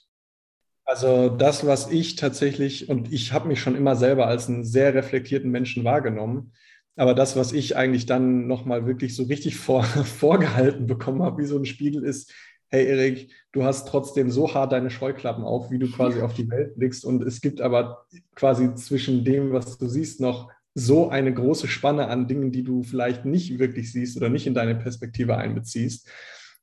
[0.84, 4.94] Also das, was ich tatsächlich, und ich habe mich schon immer selber als einen sehr
[4.94, 6.52] reflektierten Menschen wahrgenommen,
[6.96, 11.46] aber das, was ich eigentlich dann nochmal wirklich so richtig vor, vorgehalten bekommen habe, wie
[11.46, 12.32] so ein Spiegel, ist,
[12.72, 16.48] hey Erik, du hast trotzdem so hart deine Scheuklappen auf, wie du quasi auf die
[16.48, 17.04] Welt blickst.
[17.04, 22.08] Und es gibt aber quasi zwischen dem, was du siehst, noch so eine große Spanne
[22.08, 26.08] an Dingen, die du vielleicht nicht wirklich siehst oder nicht in deine Perspektive einbeziehst.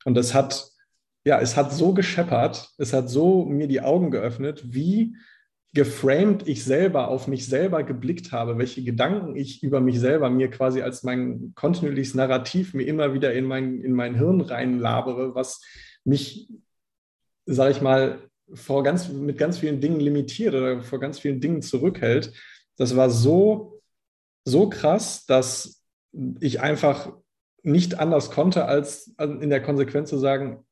[0.03, 0.71] Und das hat,
[1.25, 5.15] ja, es hat so gescheppert, es hat so mir die Augen geöffnet, wie
[5.75, 10.49] geframed ich selber auf mich selber geblickt habe, welche Gedanken ich über mich selber mir
[10.49, 15.61] quasi als mein kontinuierliches Narrativ mir immer wieder in mein, in mein Hirn reinlabere, was
[16.03, 16.51] mich,
[17.45, 21.61] sage ich mal, vor ganz, mit ganz vielen Dingen limitiert oder vor ganz vielen Dingen
[21.61, 22.33] zurückhält.
[22.77, 23.81] Das war so,
[24.45, 25.83] so krass, dass
[26.39, 27.13] ich einfach
[27.61, 30.65] nicht anders konnte, als in der Konsequenz zu sagen,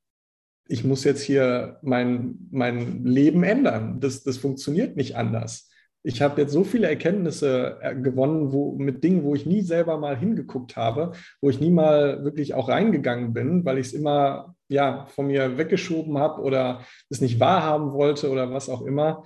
[0.67, 3.99] ich muss jetzt hier mein, mein Leben ändern.
[3.99, 5.69] Das, das funktioniert nicht anders.
[6.07, 9.97] Ich habe jetzt so viele Erkenntnisse äh, gewonnen, wo, mit Dingen, wo ich nie selber
[9.97, 14.55] mal hingeguckt habe, wo ich nie mal wirklich auch reingegangen bin, weil ich es immer
[14.69, 19.25] ja, von mir weggeschoben habe oder es nicht wahrhaben wollte oder was auch immer.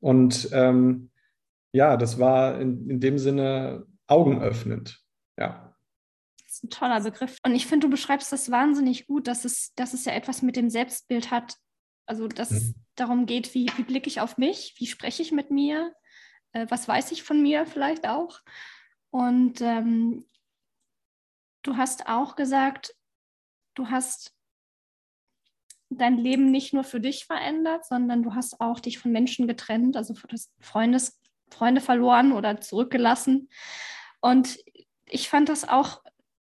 [0.00, 1.10] Und ähm,
[1.72, 5.00] ja, das war in, in dem Sinne augenöffnend.
[5.38, 5.76] Ja.
[6.38, 7.36] Das ist ein toller Begriff.
[7.44, 10.56] Und ich finde, du beschreibst das wahnsinnig gut, dass es, dass es ja etwas mit
[10.56, 11.56] dem Selbstbild hat.
[12.06, 12.56] Also, dass mhm.
[12.56, 15.92] es darum geht, wie, wie blicke ich auf mich, wie spreche ich mit mir,
[16.52, 18.40] äh, was weiß ich von mir vielleicht auch.
[19.10, 20.24] Und ähm,
[21.62, 22.94] du hast auch gesagt,
[23.74, 24.34] du hast
[25.90, 29.96] dein Leben nicht nur für dich verändert, sondern du hast auch dich von Menschen getrennt,
[29.96, 30.14] also
[30.60, 33.50] Freundes, Freunde verloren oder zurückgelassen.
[34.20, 34.58] Und
[35.06, 36.01] ich fand das auch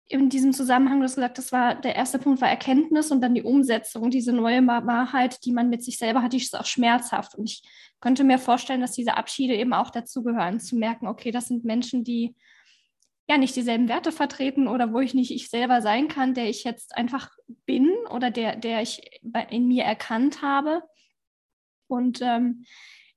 [0.06, 3.34] in diesem Zusammenhang, du hast gesagt, das war der erste Punkt war Erkenntnis und dann
[3.34, 7.34] die Umsetzung, diese neue Wahrheit, die man mit sich selber hat, die ist auch schmerzhaft.
[7.34, 7.62] Und ich
[8.00, 12.04] könnte mir vorstellen, dass diese Abschiede eben auch dazugehören, zu merken, okay, das sind Menschen,
[12.04, 12.34] die
[13.28, 16.64] ja nicht dieselben Werte vertreten oder wo ich nicht ich selber sein kann, der ich
[16.64, 17.30] jetzt einfach
[17.64, 19.00] bin oder der, der ich
[19.50, 20.82] in mir erkannt habe.
[21.86, 22.66] Und ähm,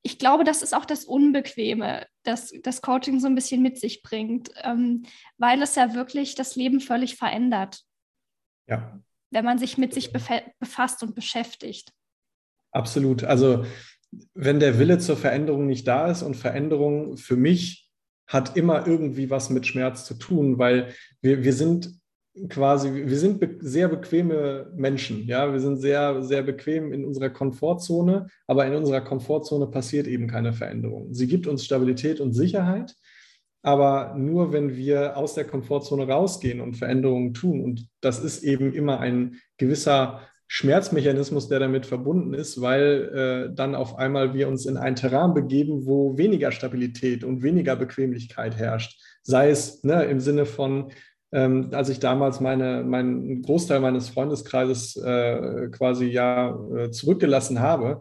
[0.08, 4.04] ich glaube, das ist auch das Unbequeme, das das Coaching so ein bisschen mit sich
[4.04, 5.04] bringt, ähm,
[5.38, 7.82] weil es ja wirklich das Leben völlig verändert.
[8.70, 9.02] Ja.
[9.32, 11.92] Wenn man sich mit sich befasst und beschäftigt.
[12.72, 13.26] Absolut.
[13.26, 13.66] Also
[14.34, 17.92] wenn der Wille zur Veränderung nicht da ist und Veränderung für mich
[18.28, 22.00] hat immer irgendwie was mit Schmerz zu tun, weil wir, wir sind
[22.50, 27.30] quasi, wir sind be sehr bequeme Menschen, ja, wir sind sehr, sehr bequem in unserer
[27.30, 31.14] Komfortzone, aber in unserer Komfortzone passiert eben keine Veränderung.
[31.14, 32.96] Sie gibt uns Stabilität und Sicherheit,
[33.64, 37.62] aber nur wenn wir aus der Komfortzone rausgehen und Veränderungen tun.
[37.62, 43.76] Und das ist eben immer ein gewisser Schmerzmechanismus, der damit verbunden ist, weil äh, dann
[43.76, 49.02] auf einmal wir uns in ein Terrain begeben, wo weniger Stabilität und weniger Bequemlichkeit herrscht.
[49.24, 50.92] Sei es ne, im Sinne von,
[51.32, 58.00] ähm, als ich damals meine, meinen Großteil meines Freundeskreises äh, quasi ja äh, zurückgelassen habe,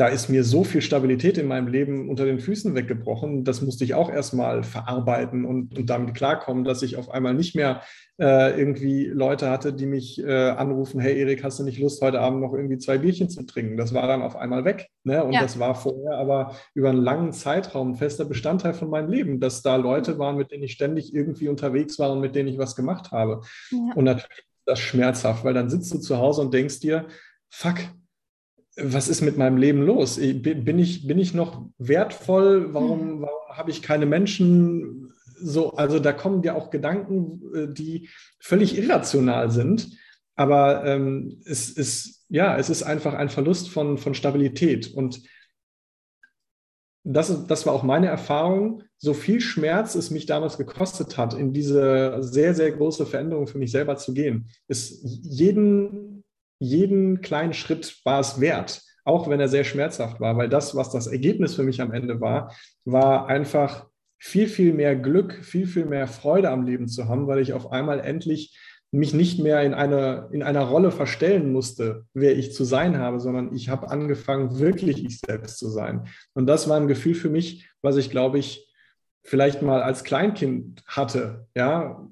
[0.00, 3.44] da ist mir so viel Stabilität in meinem Leben unter den Füßen weggebrochen.
[3.44, 7.54] Das musste ich auch erstmal verarbeiten und, und damit klarkommen, dass ich auf einmal nicht
[7.54, 7.82] mehr
[8.18, 12.18] äh, irgendwie Leute hatte, die mich äh, anrufen, hey Erik, hast du nicht Lust, heute
[12.18, 13.76] Abend noch irgendwie zwei Bierchen zu trinken?
[13.76, 14.88] Das war dann auf einmal weg.
[15.04, 15.22] Ne?
[15.22, 15.42] Und ja.
[15.42, 19.60] das war vorher aber über einen langen Zeitraum ein fester Bestandteil von meinem Leben, dass
[19.60, 22.74] da Leute waren, mit denen ich ständig irgendwie unterwegs war und mit denen ich was
[22.74, 23.42] gemacht habe.
[23.70, 23.78] Ja.
[23.96, 27.04] Und natürlich ist das schmerzhaft, weil dann sitzt du zu Hause und denkst dir,
[27.50, 27.76] fuck,
[28.82, 30.16] was ist mit meinem Leben los?
[30.16, 32.72] Bin ich, bin ich noch wertvoll?
[32.72, 33.22] Warum, hm.
[33.22, 35.12] warum habe ich keine Menschen?
[35.42, 39.88] So, also da kommen dir auch Gedanken, äh, die völlig irrational sind.
[40.36, 44.92] Aber ähm, es ist, ja, es ist einfach ein Verlust von, von Stabilität.
[44.92, 45.22] Und
[47.04, 48.82] das, das war auch meine Erfahrung.
[48.98, 53.58] So viel Schmerz es mich damals gekostet hat, in diese sehr, sehr große Veränderung für
[53.58, 56.09] mich selber zu gehen, ist jeden
[56.60, 60.90] jeden kleinen Schritt war es wert, auch wenn er sehr schmerzhaft war, weil das, was
[60.90, 63.86] das Ergebnis für mich am Ende war, war einfach
[64.18, 67.72] viel, viel mehr Glück, viel, viel mehr Freude am Leben zu haben, weil ich auf
[67.72, 68.56] einmal endlich
[68.92, 73.20] mich nicht mehr in, eine, in einer Rolle verstellen musste, wer ich zu sein habe,
[73.20, 76.08] sondern ich habe angefangen, wirklich ich selbst zu sein.
[76.34, 78.68] Und das war ein Gefühl für mich, was ich, glaube ich,
[79.22, 81.46] vielleicht mal als Kleinkind hatte.
[81.54, 82.08] Ja,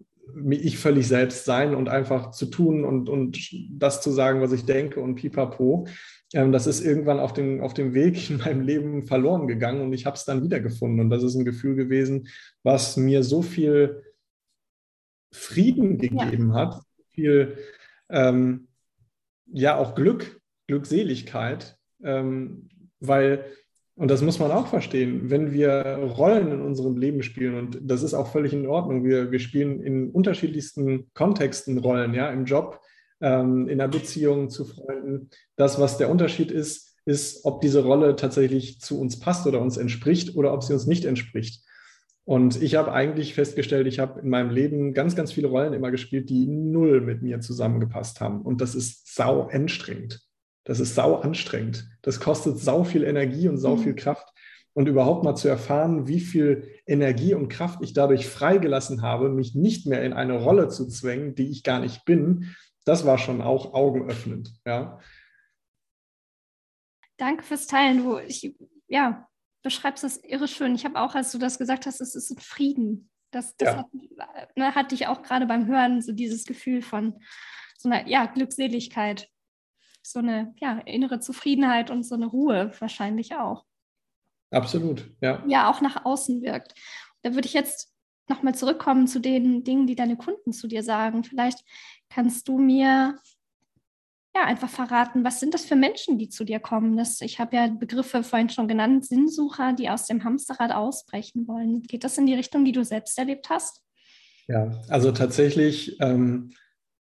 [0.50, 3.38] ich völlig selbst sein und einfach zu tun und, und
[3.70, 5.86] das zu sagen, was ich denke und pipapo.
[6.34, 9.92] Ähm, das ist irgendwann auf dem, auf dem Weg in meinem Leben verloren gegangen und
[9.92, 11.00] ich habe es dann wiedergefunden.
[11.00, 12.28] Und das ist ein Gefühl gewesen,
[12.62, 14.02] was mir so viel
[15.32, 16.54] Frieden gegeben ja.
[16.54, 17.58] hat, viel,
[18.08, 18.68] ähm,
[19.46, 22.68] ja, auch Glück, Glückseligkeit, ähm,
[23.00, 23.44] weil
[23.98, 28.04] und das muss man auch verstehen, wenn wir Rollen in unserem Leben spielen, und das
[28.04, 32.80] ist auch völlig in Ordnung, wir, wir spielen in unterschiedlichsten Kontexten Rollen, ja, im Job,
[33.20, 35.30] ähm, in der Beziehung zu Freunden.
[35.56, 39.76] Das, was der Unterschied ist, ist, ob diese Rolle tatsächlich zu uns passt oder uns
[39.76, 41.64] entspricht oder ob sie uns nicht entspricht.
[42.24, 45.90] Und ich habe eigentlich festgestellt, ich habe in meinem Leben ganz, ganz viele Rollen immer
[45.90, 48.42] gespielt, die null mit mir zusammengepasst haben.
[48.42, 50.27] Und das ist sau anstrengend.
[50.68, 51.88] Das ist sau anstrengend.
[52.02, 53.84] Das kostet sau viel Energie und sau mhm.
[53.84, 54.28] viel Kraft.
[54.74, 59.54] Und überhaupt mal zu erfahren, wie viel Energie und Kraft ich dadurch freigelassen habe, mich
[59.54, 62.54] nicht mehr in eine Rolle zu zwängen, die ich gar nicht bin,
[62.84, 64.52] das war schon auch augenöffnend.
[64.66, 65.00] Ja.
[67.16, 68.04] Danke fürs Teilen.
[68.04, 68.54] Du, ich,
[68.88, 69.26] ja,
[69.62, 70.74] beschreibst das irre schön.
[70.74, 73.08] Ich habe auch, als du das gesagt hast, es ist ein Frieden.
[73.30, 73.76] Das, das ja.
[73.78, 73.86] hat,
[74.54, 77.18] ne, hatte ich auch gerade beim Hören so dieses Gefühl von
[77.78, 79.30] so einer ja, Glückseligkeit
[80.10, 83.64] so eine ja, innere Zufriedenheit und so eine Ruhe wahrscheinlich auch.
[84.50, 85.42] Absolut, ja.
[85.46, 86.74] Ja, auch nach außen wirkt.
[87.22, 87.92] Da würde ich jetzt
[88.28, 91.24] nochmal zurückkommen zu den Dingen, die deine Kunden zu dir sagen.
[91.24, 91.64] Vielleicht
[92.08, 93.18] kannst du mir
[94.34, 96.96] ja einfach verraten, was sind das für Menschen, die zu dir kommen?
[96.96, 101.82] Das, ich habe ja Begriffe vorhin schon genannt, Sinnsucher, die aus dem Hamsterrad ausbrechen wollen.
[101.82, 103.82] Geht das in die Richtung, die du selbst erlebt hast?
[104.46, 106.52] Ja, also tatsächlich, ähm,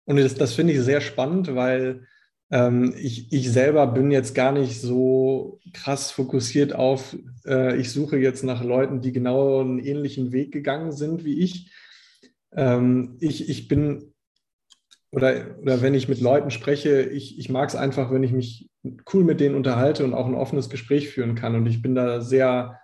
[0.04, 2.06] und das, das finde ich sehr spannend, weil
[2.50, 8.18] ähm, ich, ich selber bin jetzt gar nicht so krass fokussiert auf, äh, ich suche
[8.18, 11.72] jetzt nach Leuten, die genau einen ähnlichen Weg gegangen sind wie ich.
[12.54, 14.12] Ähm, ich, ich bin,
[15.10, 18.70] oder, oder wenn ich mit Leuten spreche, ich, ich mag es einfach, wenn ich mich
[19.12, 21.56] cool mit denen unterhalte und auch ein offenes Gespräch führen kann.
[21.56, 22.78] Und ich bin da sehr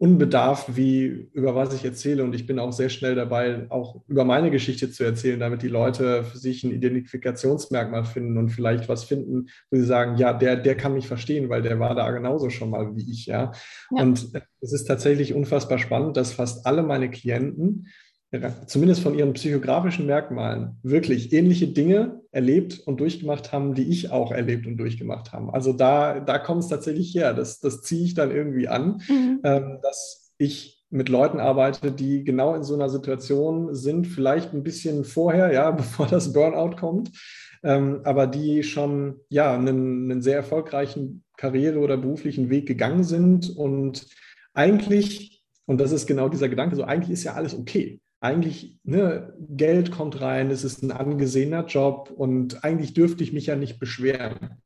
[0.00, 2.24] unbedarft, wie über was ich erzähle.
[2.24, 5.68] Und ich bin auch sehr schnell dabei, auch über meine Geschichte zu erzählen, damit die
[5.68, 10.56] Leute für sich ein Identifikationsmerkmal finden und vielleicht was finden, wo sie sagen, ja, der,
[10.56, 13.52] der kann mich verstehen, weil der war da genauso schon mal wie ich, ja.
[13.90, 14.02] ja.
[14.02, 14.32] Und
[14.62, 17.86] es ist tatsächlich unfassbar spannend, dass fast alle meine Klienten
[18.66, 24.30] zumindest von ihren psychografischen Merkmalen, wirklich ähnliche Dinge erlebt und durchgemacht haben, die ich auch
[24.30, 25.52] erlebt und durchgemacht habe.
[25.52, 27.34] Also da, da kommt es tatsächlich her.
[27.34, 29.40] Das, das ziehe ich dann irgendwie an, mhm.
[29.42, 34.62] ähm, dass ich mit Leuten arbeite, die genau in so einer Situation sind, vielleicht ein
[34.62, 37.10] bisschen vorher, ja, bevor das Burnout kommt,
[37.64, 43.56] ähm, aber die schon ja einen, einen sehr erfolgreichen Karriere- oder beruflichen Weg gegangen sind
[43.56, 44.06] und
[44.52, 49.34] eigentlich, und das ist genau dieser Gedanke, so eigentlich ist ja alles okay eigentlich, ne,
[49.48, 53.80] Geld kommt rein, es ist ein angesehener Job und eigentlich dürfte ich mich ja nicht
[53.80, 54.60] beschweren.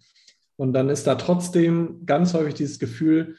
[0.56, 3.36] Und dann ist da trotzdem ganz häufig dieses Gefühl,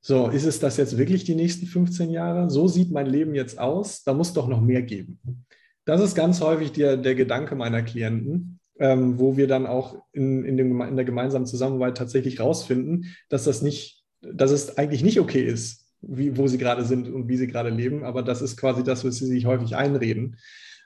[0.00, 2.50] so, ist es das jetzt wirklich die nächsten 15 Jahre?
[2.50, 5.44] So sieht mein Leben jetzt aus, da muss doch noch mehr geben.
[5.84, 10.44] Das ist ganz häufig der, der Gedanke meiner Klienten, ähm, wo wir dann auch in,
[10.44, 15.18] in, dem, in der gemeinsamen Zusammenarbeit tatsächlich rausfinden, dass das nicht, dass es eigentlich nicht
[15.18, 18.56] okay ist, wie, wo sie gerade sind und wie sie gerade leben, aber das ist
[18.56, 20.36] quasi das, was sie sich häufig einreden.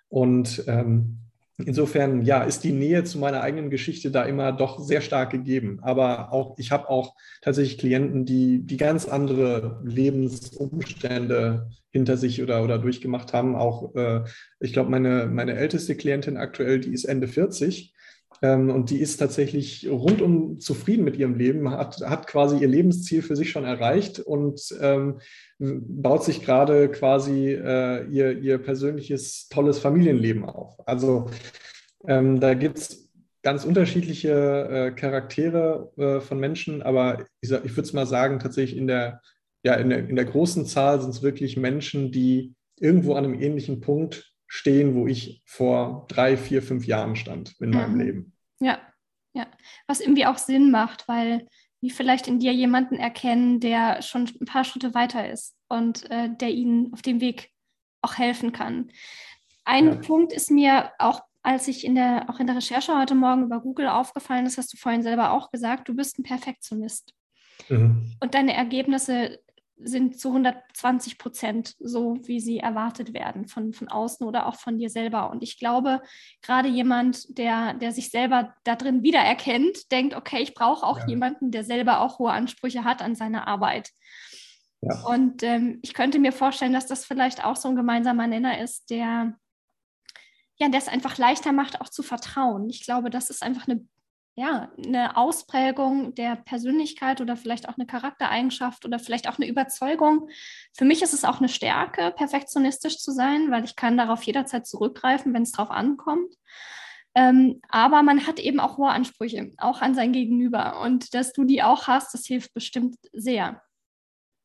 [0.08, 1.18] Und ähm,
[1.58, 5.78] insofern, ja, ist die Nähe zu meiner eigenen Geschichte da immer doch sehr stark gegeben.
[5.82, 12.64] Aber auch, ich habe auch tatsächlich Klienten, die, die ganz andere Lebensumstände hinter sich oder,
[12.64, 13.54] oder durchgemacht haben.
[13.54, 14.24] Auch, äh,
[14.60, 18.01] ich glaube, meine, meine älteste Klientin aktuell, die ist Ende 40 ähm,
[18.70, 23.36] und die ist tatsächlich rundum zufrieden mit ihrem Leben, hat, hat quasi ihr Lebensziel für
[23.36, 25.20] sich schon erreicht und ähm,
[25.58, 30.74] baut sich gerade quasi äh, ihr, ihr persönliches tolles Familienleben auf.
[30.88, 31.30] Also
[32.06, 37.82] ähm, da gibt es ganz unterschiedliche äh, Charaktere äh, von Menschen, aber ich, ich würde
[37.82, 39.20] es mal sagen, tatsächlich in der,
[39.64, 43.40] ja, in der, in der großen Zahl sind es wirklich Menschen, die irgendwo an einem
[43.40, 48.00] ähnlichen Punkt stehen, wo ich vor drei, vier, fünf Jahren stand in meinem mhm.
[48.00, 48.31] Leben.
[48.62, 48.78] Ja,
[49.34, 49.46] ja.
[49.86, 51.46] Was irgendwie auch Sinn macht, weil
[51.82, 56.28] die vielleicht in dir jemanden erkennen, der schon ein paar Schritte weiter ist und äh,
[56.30, 57.50] der ihnen auf dem Weg
[58.02, 58.90] auch helfen kann.
[59.64, 59.94] Ein ja.
[59.96, 63.60] Punkt ist mir auch, als ich in der, auch in der Recherche heute Morgen über
[63.60, 67.14] Google aufgefallen ist, hast du vorhin selber auch gesagt, du bist ein Perfektionist.
[67.68, 68.12] Mhm.
[68.20, 69.40] Und deine Ergebnisse
[69.84, 74.78] sind zu 120 Prozent so, wie sie erwartet werden von, von außen oder auch von
[74.78, 75.30] dir selber.
[75.30, 76.02] Und ich glaube,
[76.42, 81.06] gerade jemand, der, der sich selber da drin wiedererkennt, denkt, okay, ich brauche auch ja.
[81.08, 83.90] jemanden, der selber auch hohe Ansprüche hat an seine Arbeit.
[84.80, 85.02] Ja.
[85.04, 88.90] Und ähm, ich könnte mir vorstellen, dass das vielleicht auch so ein gemeinsamer Nenner ist,
[88.90, 89.34] der
[90.62, 92.68] ja, der es einfach leichter macht, auch zu vertrauen.
[92.70, 93.84] Ich glaube, das ist einfach eine
[94.34, 100.28] ja, eine Ausprägung der Persönlichkeit oder vielleicht auch eine Charaktereigenschaft oder vielleicht auch eine Überzeugung.
[100.74, 104.66] Für mich ist es auch eine Stärke, perfektionistisch zu sein, weil ich kann darauf jederzeit
[104.66, 106.34] zurückgreifen, wenn es drauf ankommt.
[107.14, 110.80] Ähm, aber man hat eben auch hohe Ansprüche, auch an sein Gegenüber.
[110.80, 113.60] Und dass du die auch hast, das hilft bestimmt sehr.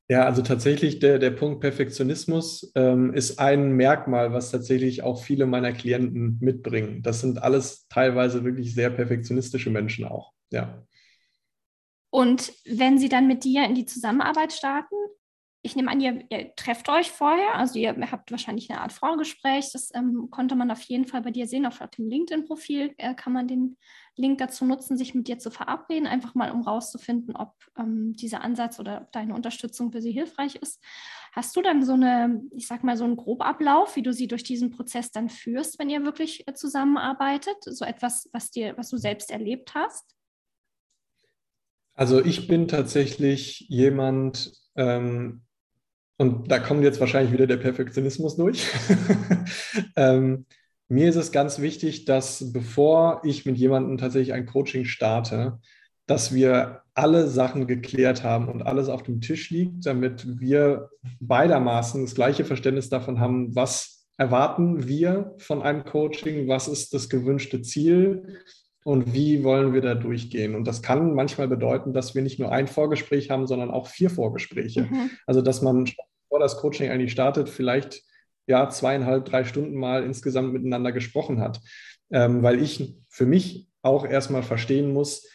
[0.09, 5.45] Ja, also tatsächlich der, der Punkt Perfektionismus ähm, ist ein Merkmal, was tatsächlich auch viele
[5.45, 7.01] meiner Klienten mitbringen.
[7.03, 10.31] Das sind alles teilweise wirklich sehr perfektionistische Menschen auch.
[10.49, 10.81] Ja.
[12.09, 14.95] Und wenn sie dann mit dir in die Zusammenarbeit starten,
[15.61, 19.71] ich nehme an, ihr, ihr, trefft euch vorher, also ihr habt wahrscheinlich eine Art Vorgespräch.
[19.73, 21.65] Das ähm, konnte man auf jeden Fall bei dir sehen.
[21.65, 23.77] Auf dem LinkedIn-Profil äh, kann man den
[24.17, 28.41] Link dazu nutzen, sich mit dir zu verabreden, einfach mal um rauszufinden, ob ähm, dieser
[28.41, 30.83] Ansatz oder deine Unterstützung für sie hilfreich ist.
[31.31, 34.43] Hast du dann so eine, ich sag mal, so einen Grobablauf, wie du sie durch
[34.43, 37.57] diesen Prozess dann führst, wenn ihr wirklich äh, zusammenarbeitet?
[37.61, 40.15] So etwas, was dir, was du selbst erlebt hast?
[41.93, 45.43] Also ich bin tatsächlich jemand, ähm,
[46.17, 48.67] und da kommt jetzt wahrscheinlich wieder der Perfektionismus durch.
[49.95, 50.45] ähm,
[50.89, 55.59] mir ist es ganz wichtig, dass bevor ich mit jemandem tatsächlich ein Coaching starte,
[56.05, 62.03] dass wir alle Sachen geklärt haben und alles auf dem Tisch liegt, damit wir beidermaßen
[62.03, 67.61] das gleiche Verständnis davon haben, was erwarten wir von einem Coaching, was ist das gewünschte
[67.61, 68.39] Ziel
[68.83, 70.55] und wie wollen wir da durchgehen.
[70.55, 74.09] Und das kann manchmal bedeuten, dass wir nicht nur ein Vorgespräch haben, sondern auch vier
[74.09, 74.83] Vorgespräche.
[74.83, 75.11] Mhm.
[75.27, 78.01] Also dass man, bevor das Coaching eigentlich startet, vielleicht
[78.47, 81.61] ja, zweieinhalb, drei Stunden mal insgesamt miteinander gesprochen hat.
[82.09, 85.27] Ähm, weil ich für mich auch erstmal verstehen muss,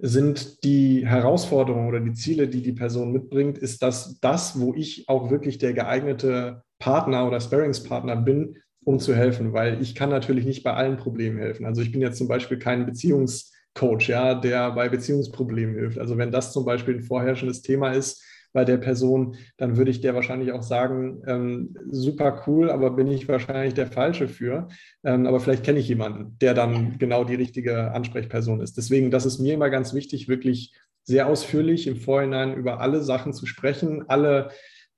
[0.00, 5.08] sind die Herausforderungen oder die Ziele, die die Person mitbringt, ist das das, wo ich
[5.08, 10.44] auch wirklich der geeignete Partner oder Sparringspartner bin, um zu helfen, weil ich kann natürlich
[10.44, 11.66] nicht bei allen Problemen helfen.
[11.66, 15.98] Also ich bin jetzt zum Beispiel kein Beziehungscoach, ja, der bei Beziehungsproblemen hilft.
[15.98, 18.22] Also wenn das zum Beispiel ein vorherrschendes Thema ist,
[18.52, 23.08] bei der Person, dann würde ich der wahrscheinlich auch sagen, ähm, super cool, aber bin
[23.08, 24.68] ich wahrscheinlich der Falsche für.
[25.04, 28.76] Ähm, aber vielleicht kenne ich jemanden, der dann genau die richtige Ansprechperson ist.
[28.76, 30.74] Deswegen, das ist mir immer ganz wichtig, wirklich
[31.04, 34.50] sehr ausführlich im Vorhinein über alle Sachen zu sprechen, alle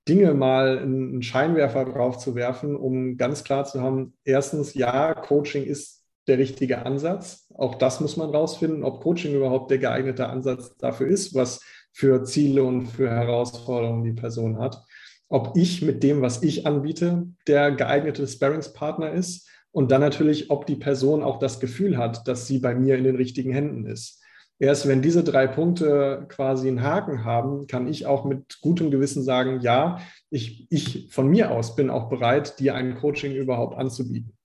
[0.08, 5.64] Dinge mal einen Scheinwerfer drauf zu werfen, um ganz klar zu haben, erstens, ja, Coaching
[5.64, 7.46] ist der richtige Ansatz.
[7.54, 11.60] Auch das muss man rausfinden, ob Coaching überhaupt der geeignete Ansatz dafür ist, was
[11.92, 14.82] für Ziele und für Herausforderungen die Person hat.
[15.28, 20.66] Ob ich mit dem, was ich anbiete, der geeignete Sparringspartner ist und dann natürlich, ob
[20.66, 24.20] die Person auch das Gefühl hat, dass sie bei mir in den richtigen Händen ist.
[24.58, 29.22] Erst wenn diese drei Punkte quasi einen Haken haben, kann ich auch mit gutem Gewissen
[29.22, 34.36] sagen, ja, ich, ich von mir aus bin auch bereit, dir ein Coaching überhaupt anzubieten.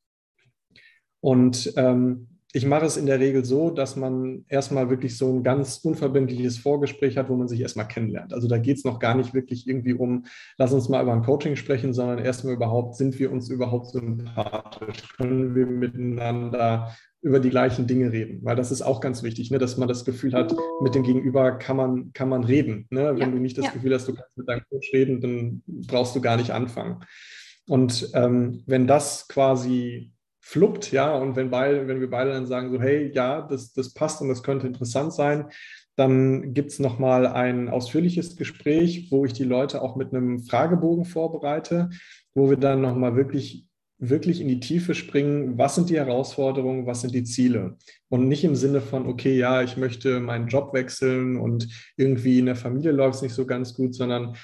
[1.19, 5.43] Und ähm, ich mache es in der Regel so, dass man erstmal wirklich so ein
[5.43, 8.33] ganz unverbindliches Vorgespräch hat, wo man sich erstmal kennenlernt.
[8.33, 10.23] Also da geht es noch gar nicht wirklich irgendwie um,
[10.57, 15.17] lass uns mal über ein Coaching sprechen, sondern erstmal überhaupt, sind wir uns überhaupt sympathisch?
[15.17, 18.39] Können wir miteinander über die gleichen Dinge reden?
[18.45, 19.57] Weil das ist auch ganz wichtig, ne?
[19.57, 22.87] dass man das Gefühl hat, mit dem Gegenüber kann man, kann man reden.
[22.89, 23.15] Ne?
[23.15, 23.71] Wenn ja, du nicht das ja.
[23.71, 27.01] Gefühl hast, du kannst mit deinem Coach reden, dann brauchst du gar nicht anfangen.
[27.67, 30.14] Und ähm, wenn das quasi
[30.47, 33.95] fluppt, ja, und wenn, beide, wenn wir beide dann sagen, so, hey, ja, das, das
[33.95, 35.47] passt und das könnte interessant sein,
[35.95, 41.05] dann gibt es nochmal ein ausführliches Gespräch, wo ich die Leute auch mit einem Fragebogen
[41.05, 41.89] vorbereite,
[42.35, 43.65] wo wir dann nochmal wirklich,
[43.97, 47.77] wirklich in die Tiefe springen, was sind die Herausforderungen, was sind die Ziele.
[48.09, 51.67] Und nicht im Sinne von, okay, ja, ich möchte meinen Job wechseln und
[51.97, 54.35] irgendwie in der Familie läuft es nicht so ganz gut, sondern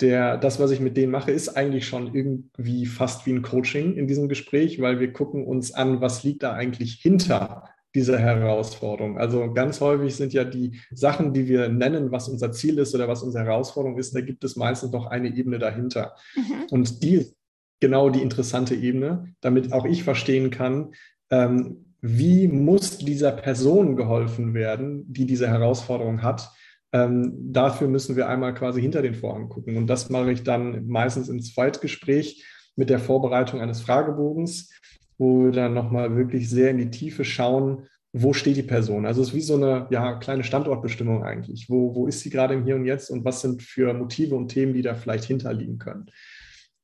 [0.00, 3.94] der, das, was ich mit denen mache, ist eigentlich schon irgendwie fast wie ein Coaching
[3.94, 9.18] in diesem Gespräch, weil wir gucken uns an, was liegt da eigentlich hinter dieser Herausforderung.
[9.18, 13.06] Also ganz häufig sind ja die Sachen, die wir nennen, was unser Ziel ist oder
[13.06, 16.16] was unsere Herausforderung ist, da gibt es meistens noch eine Ebene dahinter.
[16.34, 16.66] Mhm.
[16.70, 17.36] Und die ist
[17.80, 20.94] genau die interessante Ebene, damit auch ich verstehen kann,
[21.30, 26.50] ähm, wie muss dieser Person geholfen werden, die diese Herausforderung hat,
[26.94, 29.76] ähm, dafür müssen wir einmal quasi hinter den Vorhang gucken.
[29.76, 32.44] Und das mache ich dann meistens im Zweitgespräch
[32.76, 34.70] mit der Vorbereitung eines Fragebogens,
[35.18, 39.06] wo wir dann nochmal wirklich sehr in die Tiefe schauen, wo steht die Person?
[39.06, 41.68] Also es ist wie so eine ja, kleine Standortbestimmung eigentlich.
[41.68, 44.48] Wo, wo ist sie gerade im Hier und Jetzt und was sind für Motive und
[44.48, 46.06] Themen, die da vielleicht hinterliegen können?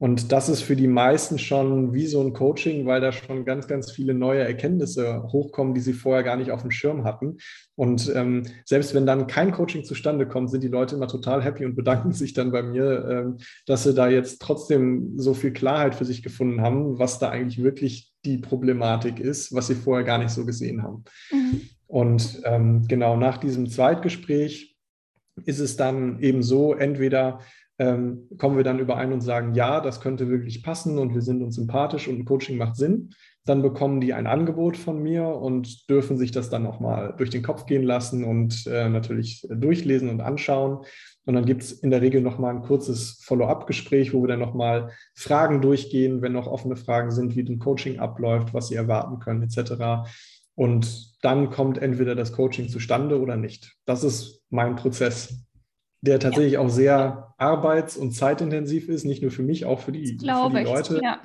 [0.01, 3.69] Und das ist für die meisten schon wie so ein Coaching, weil da schon ganz,
[3.69, 7.37] ganz viele neue Erkenntnisse hochkommen, die sie vorher gar nicht auf dem Schirm hatten.
[7.75, 11.67] Und ähm, selbst wenn dann kein Coaching zustande kommt, sind die Leute immer total happy
[11.67, 13.37] und bedanken sich dann bei mir, ähm,
[13.67, 17.63] dass sie da jetzt trotzdem so viel Klarheit für sich gefunden haben, was da eigentlich
[17.63, 21.05] wirklich die Problematik ist, was sie vorher gar nicht so gesehen haben.
[21.31, 21.61] Mhm.
[21.87, 24.79] Und ähm, genau nach diesem Zweitgespräch
[25.45, 27.41] ist es dann eben so, entweder
[27.81, 31.43] ähm, kommen wir dann überein und sagen, ja, das könnte wirklich passen und wir sind
[31.43, 33.15] uns sympathisch und ein Coaching macht Sinn.
[33.47, 37.43] Dann bekommen die ein Angebot von mir und dürfen sich das dann nochmal durch den
[37.43, 40.85] Kopf gehen lassen und äh, natürlich durchlesen und anschauen.
[41.25, 44.91] Und dann gibt es in der Regel nochmal ein kurzes Follow-up-Gespräch, wo wir dann nochmal
[45.15, 49.43] Fragen durchgehen, wenn noch offene Fragen sind, wie ein Coaching abläuft, was Sie erwarten können,
[49.43, 50.07] etc.
[50.55, 53.75] Und dann kommt entweder das Coaching zustande oder nicht.
[53.87, 55.47] Das ist mein Prozess
[56.03, 56.61] der tatsächlich ja.
[56.61, 60.65] auch sehr arbeits- und zeitintensiv ist, nicht nur für mich, auch für die, für die
[60.65, 60.97] Leute.
[60.97, 61.21] Ich, ja.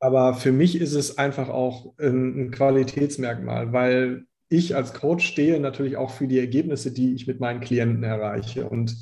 [0.00, 5.60] Aber für mich ist es einfach auch ein, ein Qualitätsmerkmal, weil ich als Coach stehe
[5.60, 8.68] natürlich auch für die Ergebnisse, die ich mit meinen Klienten erreiche.
[8.68, 8.96] Und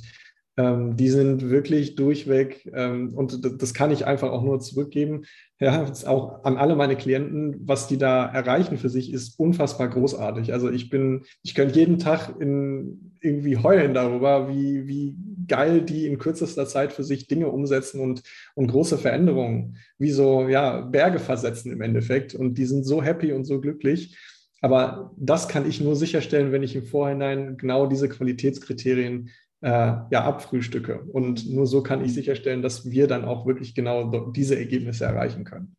[0.60, 5.22] ähm, die sind wirklich durchweg, ähm, und das kann ich einfach auch nur zurückgeben,
[5.58, 10.52] ja, auch an alle meine Klienten, was die da erreichen für sich, ist unfassbar großartig.
[10.52, 15.16] Also ich bin, ich könnte jeden Tag in, irgendwie heulen darüber, wie, wie
[15.48, 18.22] geil die in kürzester Zeit für sich Dinge umsetzen und,
[18.54, 22.34] und große Veränderungen, wie so ja, Berge versetzen im Endeffekt.
[22.34, 24.16] Und die sind so happy und so glücklich.
[24.62, 29.30] Aber das kann ich nur sicherstellen, wenn ich im Vorhinein genau diese Qualitätskriterien
[29.62, 29.68] äh,
[30.10, 31.02] ja, abfrühstücke.
[31.12, 35.44] Und nur so kann ich sicherstellen, dass wir dann auch wirklich genau diese Ergebnisse erreichen
[35.44, 35.76] können.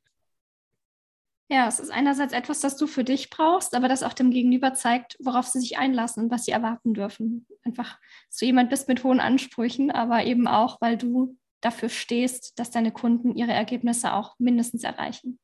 [1.50, 4.74] Ja, es ist einerseits etwas, das du für dich brauchst, aber das auch dem Gegenüber
[4.74, 7.46] zeigt, worauf sie sich einlassen und was sie erwarten dürfen.
[7.64, 12.58] Einfach, dass du jemand bist mit hohen Ansprüchen, aber eben auch, weil du dafür stehst,
[12.58, 15.40] dass deine Kunden ihre Ergebnisse auch mindestens erreichen.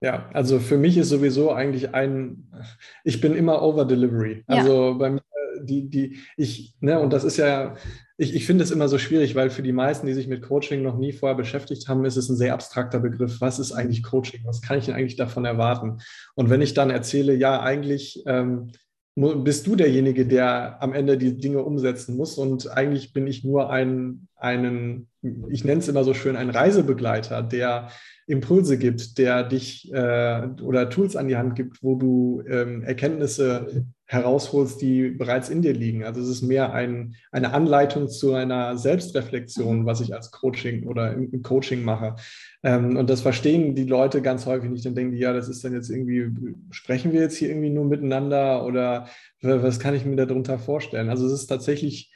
[0.00, 2.52] Ja, also für mich ist sowieso eigentlich ein,
[3.04, 4.42] ich bin immer over delivery.
[4.48, 4.92] Also ja.
[4.94, 5.22] bei mir
[5.62, 7.76] die, die, ich, ne, und das ist ja,
[8.18, 10.82] ich, ich finde es immer so schwierig, weil für die meisten, die sich mit Coaching
[10.82, 13.40] noch nie vorher beschäftigt haben, ist es ein sehr abstrakter Begriff.
[13.40, 14.40] Was ist eigentlich Coaching?
[14.44, 15.98] Was kann ich denn eigentlich davon erwarten?
[16.34, 18.70] Und wenn ich dann erzähle, ja, eigentlich ähm,
[19.16, 23.70] bist du derjenige, der am Ende die Dinge umsetzen muss und eigentlich bin ich nur
[23.70, 25.08] ein, einen,
[25.48, 27.88] ich nenne es immer so schön, ein Reisebegleiter, der
[28.26, 33.86] Impulse gibt, der dich äh, oder Tools an die Hand gibt, wo du ähm, Erkenntnisse
[34.08, 36.04] herausholst, die bereits in dir liegen.
[36.04, 41.12] Also es ist mehr ein, eine Anleitung zu einer Selbstreflexion, was ich als Coaching oder
[41.12, 42.14] im, im Coaching mache.
[42.62, 44.86] Ähm, und das verstehen die Leute ganz häufig nicht.
[44.86, 46.30] Dann denken die, ja, das ist dann jetzt irgendwie,
[46.70, 49.08] sprechen wir jetzt hier irgendwie nur miteinander oder
[49.42, 51.10] was kann ich mir darunter vorstellen?
[51.10, 52.12] Also es ist tatsächlich,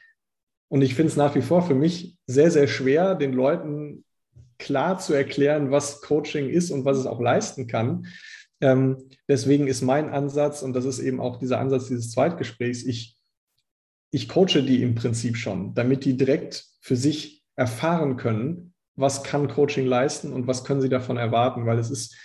[0.68, 4.04] und ich finde es nach wie vor für mich sehr, sehr schwer, den Leuten
[4.58, 8.06] klar zu erklären, was Coaching ist und was es auch leisten kann.
[8.60, 13.16] Ähm, deswegen ist mein Ansatz, und das ist eben auch dieser Ansatz dieses Zweitgesprächs, ich,
[14.10, 19.48] ich coache die im Prinzip schon, damit die direkt für sich erfahren können, was kann
[19.48, 22.16] Coaching leisten und was können sie davon erwarten, weil es ist,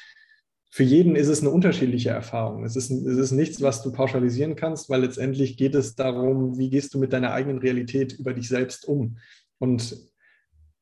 [0.72, 2.66] für jeden ist es eine unterschiedliche Erfahrung.
[2.66, 6.70] Es ist, es ist nichts, was du pauschalisieren kannst, weil letztendlich geht es darum, wie
[6.70, 9.18] gehst du mit deiner eigenen Realität über dich selbst um.
[9.58, 9.96] Und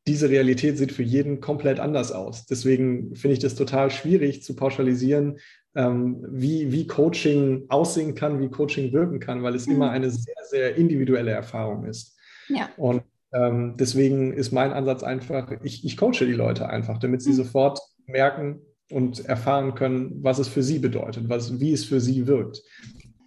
[0.08, 2.46] diese Realität sieht für jeden komplett anders aus.
[2.46, 5.40] Deswegen finde ich das total schwierig zu pauschalisieren,
[5.76, 9.76] ähm, wie, wie Coaching aussehen kann, wie Coaching wirken kann, weil es mhm.
[9.76, 12.18] immer eine sehr, sehr individuelle Erfahrung ist.
[12.50, 12.70] Ja.
[12.78, 17.32] Und ähm, deswegen ist mein Ansatz einfach, ich, ich coache die Leute einfach, damit sie
[17.32, 17.36] mhm.
[17.36, 18.60] sofort merken
[18.92, 22.62] und erfahren können, was es für sie bedeutet, was, wie es für sie wirkt.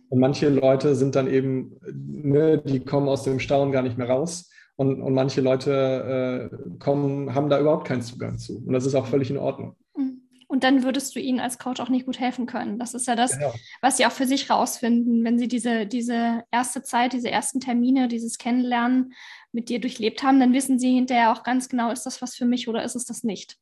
[0.09, 4.09] Und manche Leute sind dann eben, ne, die kommen aus dem Staunen gar nicht mehr
[4.09, 8.63] raus und, und manche Leute äh, kommen, haben da überhaupt keinen Zugang zu.
[8.65, 9.75] Und das ist auch völlig in Ordnung.
[9.97, 10.23] Mhm.
[10.49, 12.79] Und dann würdest du ihnen als Coach auch nicht gut helfen können.
[12.79, 13.53] Das ist ja das, genau.
[13.81, 18.07] was sie auch für sich rausfinden, wenn sie diese, diese erste Zeit, diese ersten Termine,
[18.07, 19.15] dieses Kennenlernen
[19.51, 22.45] mit dir durchlebt haben, dann wissen sie hinterher auch ganz genau, ist das was für
[22.45, 23.57] mich oder ist es das nicht.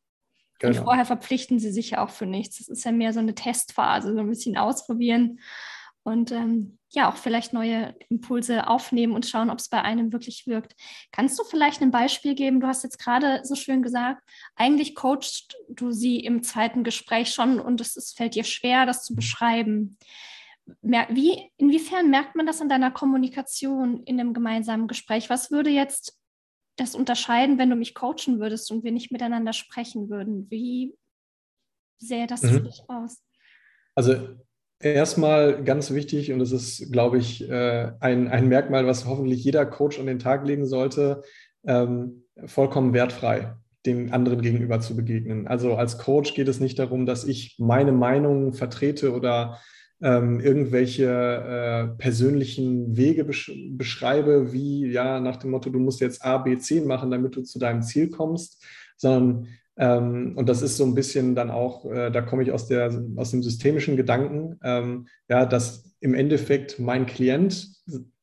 [0.59, 0.79] Genau.
[0.79, 2.59] Und vorher verpflichten sie sich ja auch für nichts.
[2.59, 5.39] Das ist ja mehr so eine Testphase, so ein bisschen ausprobieren
[6.05, 10.47] und ähm, ja auch vielleicht neue Impulse aufnehmen und schauen, ob es bei einem wirklich
[10.47, 10.75] wirkt.
[11.11, 12.61] Kannst du vielleicht ein Beispiel geben?
[12.61, 14.23] Du hast jetzt gerade so schön gesagt,
[14.55, 19.05] eigentlich coachst du sie im zweiten Gespräch schon und es, es fällt dir schwer, das
[19.05, 19.99] zu beschreiben.
[20.83, 25.31] Wie, inwiefern merkt man das in deiner Kommunikation in einem gemeinsamen Gespräch?
[25.31, 26.19] Was würde jetzt
[26.77, 30.51] das unterscheiden, wenn du mich coachen würdest und wir nicht miteinander sprechen würden?
[30.51, 30.95] Wie
[31.99, 32.49] sähe das mhm.
[32.49, 33.23] für dich aus?
[33.95, 34.39] Also
[34.85, 39.65] Erstmal ganz wichtig, und das ist, glaube ich, äh, ein, ein Merkmal, was hoffentlich jeder
[39.65, 41.23] Coach an den Tag legen sollte,
[41.67, 43.55] ähm, vollkommen wertfrei
[43.87, 45.47] dem anderen gegenüber zu begegnen.
[45.47, 49.59] Also als Coach geht es nicht darum, dass ich meine Meinung vertrete oder
[50.03, 56.23] ähm, irgendwelche äh, persönlichen Wege besch beschreibe, wie ja nach dem Motto, du musst jetzt
[56.23, 58.63] A, B, C machen, damit du zu deinem Ziel kommst,
[58.99, 62.69] sondern ähm, und das ist so ein bisschen dann auch, äh, da komme ich aus,
[62.69, 67.69] der, aus dem systemischen Gedanken, ähm, ja, dass im Endeffekt mein Klient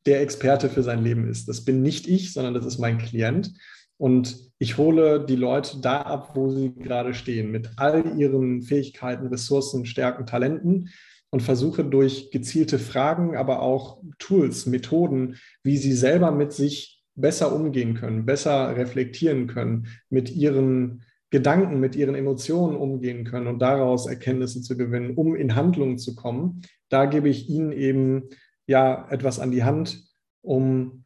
[0.06, 1.48] der Experte für sein Leben ist.
[1.48, 3.52] Das bin nicht ich, sondern das ist mein Klient.
[3.98, 9.28] Und ich hole die Leute da ab, wo sie gerade stehen, mit all ihren Fähigkeiten,
[9.28, 10.90] Ressourcen, Stärken, Talenten
[11.30, 17.54] und versuche durch gezielte Fragen, aber auch Tools, Methoden, wie sie selber mit sich besser
[17.54, 24.06] umgehen können, besser reflektieren können, mit ihren Gedanken, mit ihren Emotionen umgehen können und daraus
[24.06, 26.62] Erkenntnisse zu gewinnen, um in Handlungen zu kommen.
[26.90, 28.30] Da gebe ich ihnen eben
[28.68, 30.04] ja etwas an die Hand,
[30.42, 31.06] um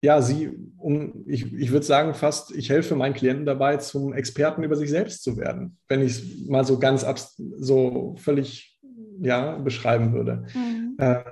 [0.00, 4.62] ja, sie, um, ich, ich würde sagen, fast, ich helfe meinen Klienten dabei, zum Experten
[4.62, 7.04] über sich selbst zu werden, wenn ich es mal so ganz
[7.58, 8.78] so völlig
[9.20, 10.46] ja, beschreiben würde.
[10.54, 10.96] Mhm.
[11.00, 11.22] Ähm,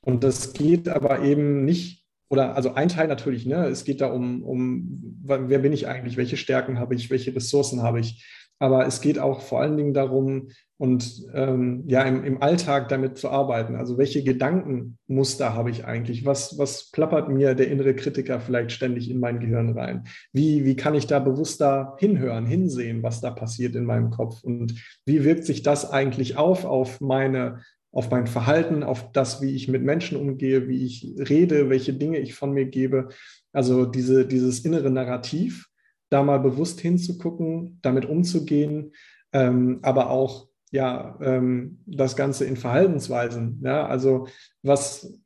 [0.00, 1.97] und das geht aber eben nicht
[2.28, 6.16] oder also ein Teil natürlich, ne, es geht da um, um, wer bin ich eigentlich,
[6.16, 8.26] welche Stärken habe ich, welche Ressourcen habe ich.
[8.58, 10.48] Aber es geht auch vor allen Dingen darum,
[10.78, 13.74] und ähm, ja, im, im Alltag damit zu arbeiten.
[13.74, 16.24] Also welche Gedankenmuster habe ich eigentlich?
[16.24, 20.04] Was, was plappert mir der innere Kritiker vielleicht ständig in mein Gehirn rein?
[20.32, 24.44] Wie, wie kann ich da bewusster hinhören, hinsehen, was da passiert in meinem Kopf?
[24.44, 24.74] Und
[25.04, 27.62] wie wirkt sich das eigentlich auf, auf meine
[27.92, 32.18] auf mein Verhalten, auf das, wie ich mit Menschen umgehe, wie ich rede, welche Dinge
[32.18, 33.08] ich von mir gebe.
[33.52, 35.68] Also diese, dieses innere Narrativ,
[36.10, 38.92] da mal bewusst hinzugucken, damit umzugehen,
[39.32, 43.60] ähm, aber auch ja ähm, das Ganze in Verhaltensweisen.
[43.62, 44.28] Ja, also
[44.62, 45.18] was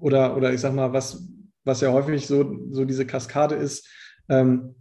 [0.00, 1.28] oder oder ich sag mal was
[1.64, 3.88] was ja häufig so so diese Kaskade ist.
[4.28, 4.76] Ähm,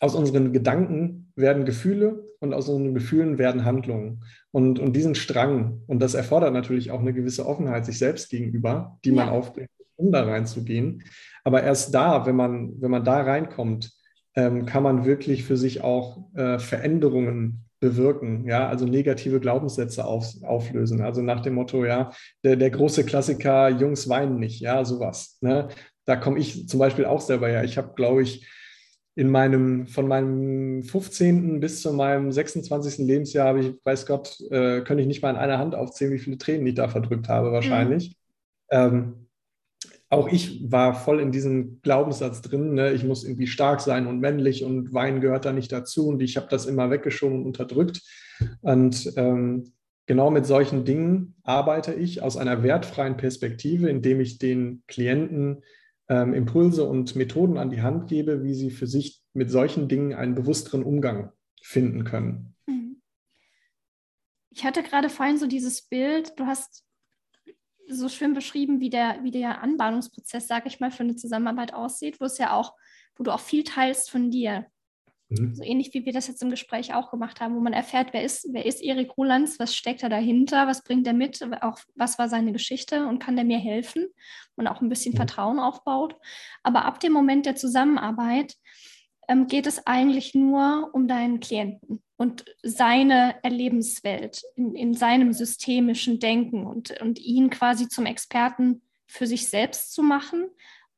[0.00, 4.24] aus unseren Gedanken werden Gefühle und aus unseren Gefühlen werden Handlungen.
[4.50, 8.98] Und, und diesen Strang, und das erfordert natürlich auch eine gewisse Offenheit sich selbst gegenüber,
[9.04, 11.02] die man aufbringt, um da reinzugehen.
[11.44, 13.92] Aber erst da, wenn man, wenn man da reinkommt,
[14.34, 20.32] ähm, kann man wirklich für sich auch äh, Veränderungen bewirken, ja, also negative Glaubenssätze auf,
[20.42, 21.02] auflösen.
[21.02, 22.10] Also nach dem Motto, ja,
[22.42, 25.38] der, der große Klassiker, Jungs weinen nicht, ja, sowas.
[25.40, 25.68] Ne?
[26.04, 27.64] Da komme ich zum Beispiel auch selber her.
[27.64, 28.46] Ich habe, glaube ich,
[29.16, 31.58] in meinem, von meinem 15.
[31.58, 32.98] bis zu meinem 26.
[32.98, 36.18] Lebensjahr habe ich, weiß Gott, äh, könnte ich nicht mal in einer Hand aufzählen, wie
[36.18, 38.10] viele Tränen ich da verdrückt habe, wahrscheinlich.
[38.10, 38.14] Mhm.
[38.70, 39.26] Ähm,
[40.10, 42.92] auch ich war voll in diesem Glaubenssatz drin, ne?
[42.92, 46.36] ich muss irgendwie stark sein und männlich und Wein gehört da nicht dazu und ich
[46.36, 48.02] habe das immer weggeschoben und unterdrückt.
[48.60, 49.72] Und ähm,
[50.04, 55.62] genau mit solchen Dingen arbeite ich aus einer wertfreien Perspektive, indem ich den Klienten
[56.08, 60.14] ähm, Impulse und Methoden an die Hand gebe, wie sie für sich mit solchen Dingen
[60.14, 62.54] einen bewussteren Umgang finden können.
[62.66, 63.02] Mhm.
[64.50, 66.84] Ich hatte gerade vorhin so dieses Bild, du hast
[67.88, 72.20] so schön beschrieben, wie der, wie der Anbahnungsprozess, sage ich mal, für eine Zusammenarbeit aussieht,
[72.20, 72.74] wo es ja auch,
[73.16, 74.66] wo du auch viel teilst von dir.
[75.28, 75.54] Mhm.
[75.54, 78.22] So ähnlich wie wir das jetzt im Gespräch auch gemacht haben, wo man erfährt, wer
[78.22, 82.18] ist, wer ist Erik Rolands, was steckt da dahinter, was bringt er mit, auch was
[82.18, 84.06] war seine Geschichte und kann der mir helfen
[84.54, 85.18] und auch ein bisschen mhm.
[85.18, 86.16] Vertrauen aufbaut.
[86.62, 88.54] Aber ab dem Moment der Zusammenarbeit
[89.28, 96.20] ähm, geht es eigentlich nur um deinen Klienten und seine Erlebenswelt in, in seinem systemischen
[96.20, 100.46] Denken und, und ihn quasi zum Experten für sich selbst zu machen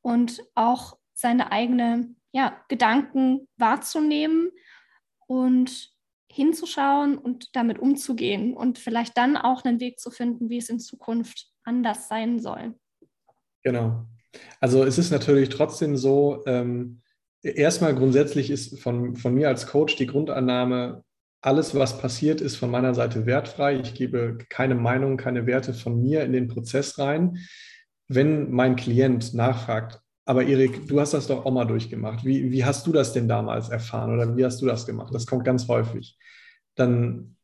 [0.03, 4.51] und auch seine eigenen ja, Gedanken wahrzunehmen
[5.27, 5.91] und
[6.31, 10.79] hinzuschauen und damit umzugehen und vielleicht dann auch einen Weg zu finden, wie es in
[10.79, 12.75] Zukunft anders sein soll.
[13.63, 14.07] Genau.
[14.61, 17.01] Also es ist natürlich trotzdem so, ähm,
[17.43, 21.05] erstmal grundsätzlich ist von, von mir als Coach die Grundannahme,
[21.41, 23.79] alles, was passiert, ist von meiner Seite wertfrei.
[23.79, 27.39] Ich gebe keine Meinung, keine Werte von mir in den Prozess rein.
[28.09, 32.23] Wenn mein Klient nachfragt, aber Erik, du hast das doch auch mal durchgemacht.
[32.23, 35.15] Wie, wie hast du das denn damals erfahren oder wie hast du das gemacht?
[35.15, 36.19] Das kommt ganz häufig.
[36.75, 37.37] Dann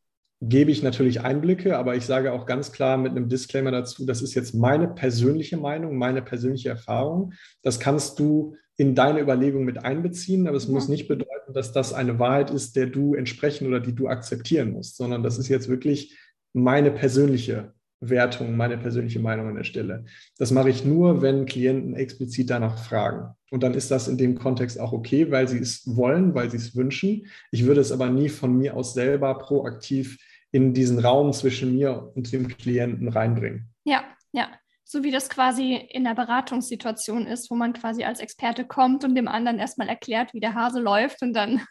[0.43, 4.21] gebe ich natürlich Einblicke, aber ich sage auch ganz klar mit einem Disclaimer dazu, das
[4.21, 7.33] ist jetzt meine persönliche Meinung, meine persönliche Erfahrung.
[7.63, 10.73] Das kannst du in deine Überlegung mit einbeziehen, aber es ja.
[10.73, 14.73] muss nicht bedeuten, dass das eine Wahrheit ist, der du entsprechen oder die du akzeptieren
[14.73, 16.19] musst, sondern das ist jetzt wirklich
[16.53, 17.73] meine persönliche
[18.09, 20.05] Wertung, meine persönliche Meinung an der Stelle.
[20.39, 23.35] Das mache ich nur, wenn Klienten explizit danach fragen.
[23.51, 26.57] Und dann ist das in dem Kontext auch okay, weil sie es wollen, weil sie
[26.57, 27.27] es wünschen.
[27.51, 30.19] Ich würde es aber nie von mir aus selber proaktiv
[30.51, 33.69] in diesen Raum zwischen mir und dem Klienten reinbringen.
[33.85, 34.49] Ja, ja
[34.85, 39.15] so wie das quasi in der Beratungssituation ist, wo man quasi als Experte kommt und
[39.15, 41.63] dem anderen erstmal erklärt, wie der Hase läuft und dann,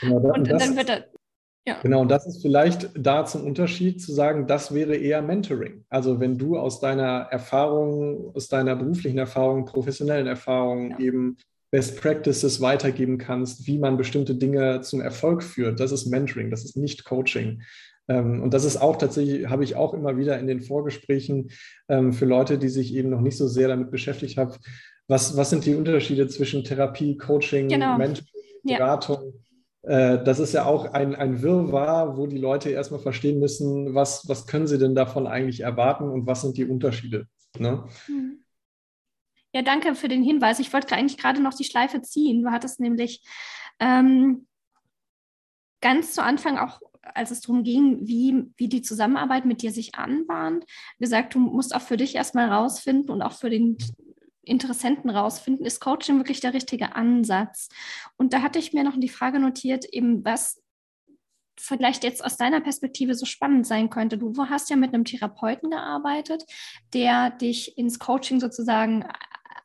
[0.00, 1.04] genau, und, und das, dann wird er.
[1.64, 1.78] Ja.
[1.80, 5.84] Genau, und das ist vielleicht da zum Unterschied zu sagen, das wäre eher Mentoring.
[5.88, 10.98] Also wenn du aus deiner Erfahrung, aus deiner beruflichen Erfahrung, professionellen Erfahrung ja.
[10.98, 11.36] eben
[11.70, 16.64] Best Practices weitergeben kannst, wie man bestimmte Dinge zum Erfolg führt, das ist Mentoring, das
[16.64, 17.62] ist nicht Coaching.
[18.08, 21.50] Ähm, und das ist auch tatsächlich, habe ich auch immer wieder in den Vorgesprächen
[21.88, 24.52] ähm, für Leute, die sich eben noch nicht so sehr damit beschäftigt haben,
[25.06, 27.96] was, was sind die Unterschiede zwischen Therapie, Coaching, genau.
[27.96, 28.26] Mentoring,
[28.64, 29.16] Beratung?
[29.24, 29.51] Ja.
[29.82, 34.28] Äh, das ist ja auch ein, ein Wirrwarr, wo die Leute erstmal verstehen müssen, was,
[34.28, 37.26] was können sie denn davon eigentlich erwarten und was sind die Unterschiede.
[37.58, 37.84] Ne?
[38.08, 38.44] Mhm.
[39.54, 40.60] Ja, danke für den Hinweis.
[40.60, 42.42] Ich wollte eigentlich gerade noch die Schleife ziehen.
[42.42, 43.22] Du hattest nämlich
[43.80, 44.46] ähm,
[45.82, 49.94] ganz zu Anfang auch als es darum ging, wie, wie die Zusammenarbeit mit dir sich
[49.94, 50.64] anbahnt,
[50.98, 53.76] gesagt, du musst auch für dich erstmal rausfinden und auch für den
[54.42, 57.68] Interessenten rausfinden, ist Coaching wirklich der richtige Ansatz?
[58.16, 60.60] Und da hatte ich mir noch die Frage notiert, eben was
[61.58, 64.18] vielleicht jetzt aus deiner Perspektive so spannend sein könnte.
[64.18, 66.44] Du hast ja mit einem Therapeuten gearbeitet,
[66.92, 69.06] der dich ins Coaching sozusagen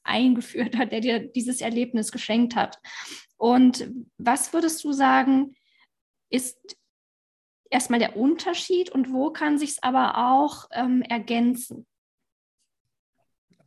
[0.04, 2.80] eingeführt hat, der dir dieses Erlebnis geschenkt hat.
[3.38, 5.56] Und was würdest du sagen,
[6.30, 6.78] ist
[7.70, 11.86] erstmal der Unterschied und wo kann sich es aber auch ähm, ergänzen?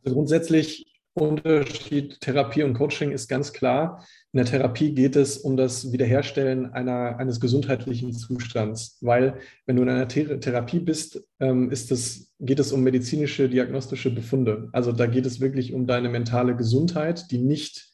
[0.03, 4.05] Also grundsätzlich Unterschied Therapie und Coaching ist ganz klar.
[4.31, 9.81] In der Therapie geht es um das Wiederherstellen einer, eines gesundheitlichen Zustands, weil wenn du
[9.81, 14.69] in einer Thera Therapie bist, ähm, ist das, geht es um medizinische, diagnostische Befunde.
[14.71, 17.89] Also da geht es wirklich um deine mentale Gesundheit, die nicht,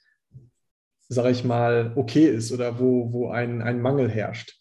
[1.09, 4.59] sage ich mal, okay ist oder wo, wo ein, ein Mangel herrscht.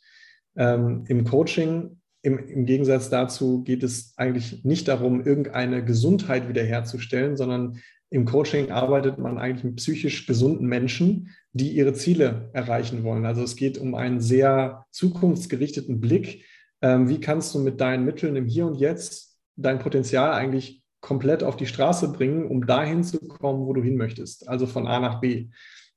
[0.56, 7.36] Ähm, Im Coaching, im, im Gegensatz dazu, geht es eigentlich nicht darum, irgendeine Gesundheit wiederherzustellen,
[7.36, 7.80] sondern
[8.16, 13.26] im Coaching arbeitet man eigentlich mit psychisch gesunden Menschen, die ihre Ziele erreichen wollen.
[13.26, 16.42] Also es geht um einen sehr zukunftsgerichteten Blick.
[16.80, 21.42] Ähm, wie kannst du mit deinen Mitteln im Hier und Jetzt dein Potenzial eigentlich komplett
[21.42, 24.98] auf die Straße bringen, um dahin zu kommen, wo du hin möchtest, also von A
[24.98, 25.48] nach B.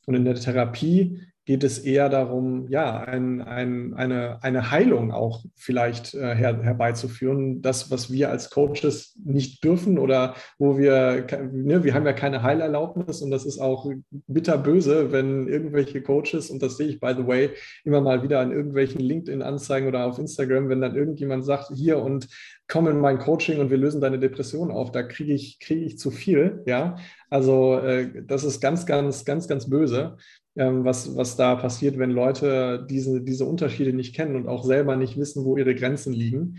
[0.05, 5.43] Und in der Therapie geht es eher darum, ja, ein, ein, eine, eine Heilung auch
[5.56, 7.64] vielleicht äh, her, herbeizuführen.
[7.64, 12.43] Das, was wir als Coaches nicht dürfen oder wo wir, ne, wir haben ja keine
[12.43, 13.91] Heilerlaubnis und das ist auch
[14.28, 17.50] bitterböse, wenn irgendwelche Coaches, und das sehe ich by the way
[17.84, 22.28] immer mal wieder an irgendwelchen LinkedIn-Anzeigen oder auf Instagram, wenn dann irgendjemand sagt, hier und
[22.68, 25.97] komm in mein Coaching und wir lösen deine Depression auf, da kriege ich, kriege ich
[25.97, 26.97] zu viel, ja.
[27.32, 30.18] Also äh, das ist ganz, ganz, ganz, ganz böse
[30.60, 35.18] was, was da passiert, wenn Leute diese, diese Unterschiede nicht kennen und auch selber nicht
[35.18, 36.57] wissen, wo ihre Grenzen liegen.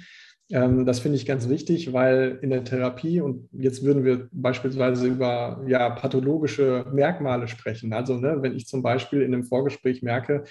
[0.51, 5.07] Ähm, das finde ich ganz wichtig, weil in der Therapie, und jetzt würden wir beispielsweise
[5.07, 7.93] über ja, pathologische Merkmale sprechen.
[7.93, 10.45] Also ne, wenn ich zum Beispiel in einem Vorgespräch merke,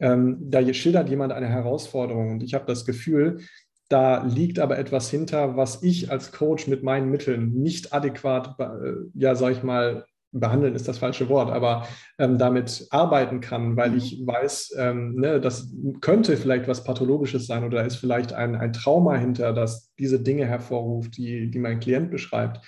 [0.00, 3.40] ähm, da schildert jemand eine Herausforderung und ich habe das Gefühl,
[3.88, 8.92] da liegt aber etwas hinter, was ich als Coach mit meinen Mitteln nicht adäquat, äh,
[9.14, 11.86] ja, sag ich mal, behandeln ist das falsche Wort, aber
[12.18, 13.98] ähm, damit arbeiten kann, weil mhm.
[13.98, 18.72] ich weiß, ähm, ne, das könnte vielleicht was Pathologisches sein oder ist vielleicht ein, ein
[18.72, 22.66] Trauma hinter, das diese Dinge hervorruft, die, die mein Klient beschreibt,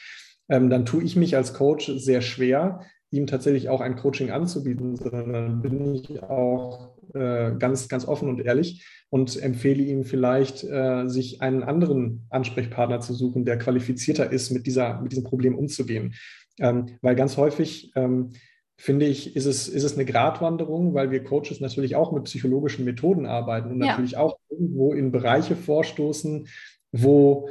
[0.48, 4.96] ähm, dann tue ich mich als Coach sehr schwer, ihm tatsächlich auch ein Coaching anzubieten,
[4.96, 10.64] sondern dann bin ich auch äh, ganz, ganz offen und ehrlich und empfehle ihm vielleicht,
[10.64, 15.56] äh, sich einen anderen Ansprechpartner zu suchen, der qualifizierter ist, mit, dieser, mit diesem Problem
[15.56, 16.14] umzugehen.
[16.60, 18.30] Ähm, weil ganz häufig ähm,
[18.76, 22.84] finde ich, ist es, ist es eine Gratwanderung, weil wir Coaches natürlich auch mit psychologischen
[22.84, 23.88] Methoden arbeiten und ja.
[23.88, 26.48] natürlich auch irgendwo in Bereiche vorstoßen,
[26.92, 27.48] wo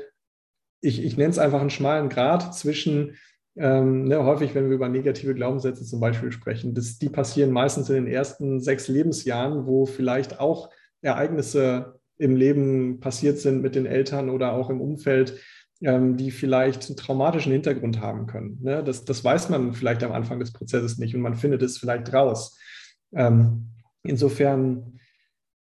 [0.82, 3.16] ich, ich nenne es einfach einen schmalen Grat zwischen,
[3.56, 7.90] ähm, ne, häufig, wenn wir über negative Glaubenssätze zum Beispiel sprechen, das, die passieren meistens
[7.90, 10.70] in den ersten sechs Lebensjahren, wo vielleicht auch
[11.02, 15.40] Ereignisse im Leben passiert sind mit den Eltern oder auch im Umfeld,
[15.84, 18.60] ähm, die vielleicht einen traumatischen Hintergrund haben können.
[18.62, 18.84] Ne?
[18.84, 22.14] Das, das weiß man vielleicht am Anfang des Prozesses nicht und man findet es vielleicht
[22.14, 22.58] raus.
[23.14, 23.70] Ähm,
[24.04, 25.00] insofern,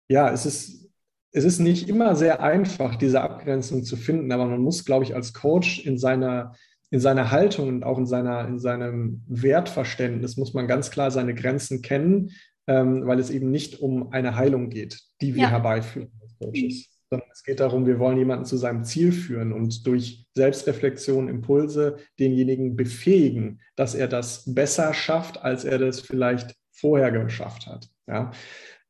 [0.08, 0.90] ja, es ist,
[1.32, 5.16] es ist nicht immer sehr einfach, diese Abgrenzung zu finden, aber man muss, glaube ich,
[5.16, 6.56] als Coach in seiner,
[6.92, 11.36] in seiner Haltung und auch in, seiner, in seinem Wertverständnis muss man ganz klar seine
[11.36, 12.32] Grenzen kennen,
[12.68, 15.50] ähm, weil es eben nicht um eine Heilung geht, die wir ja.
[15.50, 19.88] herbeiführen als Coaches sondern es geht darum, wir wollen jemanden zu seinem Ziel führen und
[19.88, 27.12] durch Selbstreflexion, Impulse denjenigen befähigen, dass er das besser schafft, als er das vielleicht vorher
[27.12, 27.88] geschafft hat.
[28.08, 28.32] Ja,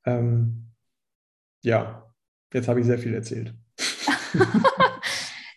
[0.05, 0.71] ähm,
[1.61, 2.11] ja.
[2.51, 3.53] jetzt habe ich sehr viel erzählt.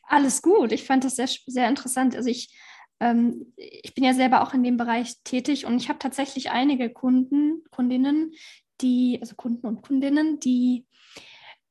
[0.08, 0.72] Alles gut.
[0.72, 2.16] Ich fand das sehr, sehr interessant.
[2.16, 2.54] Also ich,
[3.00, 6.90] ähm, ich bin ja selber auch in dem Bereich tätig und ich habe tatsächlich einige
[6.90, 8.32] Kunden, Kundinnen,
[8.82, 10.86] die, also Kunden und Kundinnen, die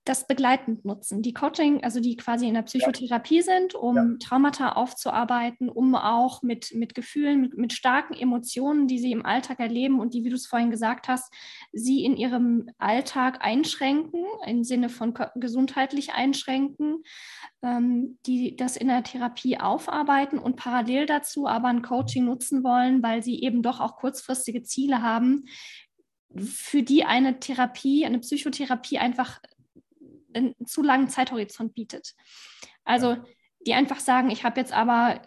[0.07, 1.21] das begleitend nutzen.
[1.21, 3.43] Die Coaching, also die quasi in der Psychotherapie ja.
[3.43, 4.15] sind, um ja.
[4.19, 9.59] Traumata aufzuarbeiten, um auch mit, mit Gefühlen, mit, mit, starken Emotionen, die sie im Alltag
[9.59, 11.33] erleben und die, wie du es vorhin gesagt hast,
[11.71, 17.03] sie in ihrem Alltag einschränken, im Sinne von gesundheitlich einschränken,
[17.61, 23.03] ähm, die das in der Therapie aufarbeiten und parallel dazu aber ein Coaching nutzen wollen,
[23.03, 25.45] weil sie eben doch auch kurzfristige Ziele haben,
[26.35, 29.39] für die eine Therapie, eine Psychotherapie einfach
[30.33, 32.13] einen zu langen Zeithorizont bietet.
[32.83, 33.17] Also
[33.65, 35.21] die einfach sagen, ich habe jetzt aber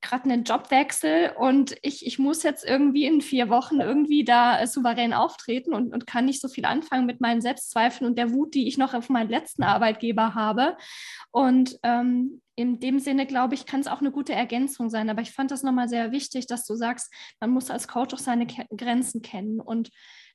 [0.00, 4.66] gerade einen Jobwechsel und ich, ich muss jetzt irgendwie in vier Wochen irgendwie da äh,
[4.66, 8.54] souverän auftreten und, und kann nicht so viel anfangen mit meinen Selbstzweifeln und der Wut,
[8.54, 10.76] die ich noch auf meinen letzten Arbeitgeber habe.
[11.30, 15.10] Und ähm, in dem Sinne, glaube ich, kann es auch eine gute Ergänzung sein.
[15.10, 18.18] Aber ich fand das nochmal sehr wichtig, dass du sagst, man muss als Coach auch
[18.18, 19.90] seine Ke Grenzen kennen und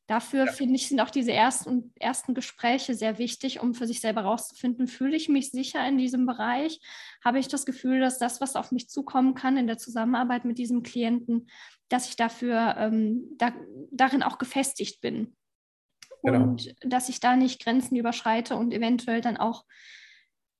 [0.07, 0.51] Dafür ja.
[0.51, 4.87] finde ich, sind auch diese ersten, ersten Gespräche sehr wichtig, um für sich selber herauszufinden,
[4.87, 6.81] fühle ich mich sicher in diesem Bereich?
[7.23, 10.57] Habe ich das Gefühl, dass das, was auf mich zukommen kann in der Zusammenarbeit mit
[10.57, 11.47] diesem Klienten,
[11.87, 13.53] dass ich dafür ähm, da,
[13.91, 15.37] darin auch gefestigt bin?
[16.21, 16.43] Genau.
[16.43, 19.65] Und dass ich da nicht Grenzen überschreite und eventuell dann auch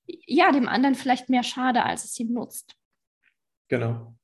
[0.06, 2.76] ja, dem anderen vielleicht mehr schade, als es ihm nutzt.
[3.70, 4.16] Genau.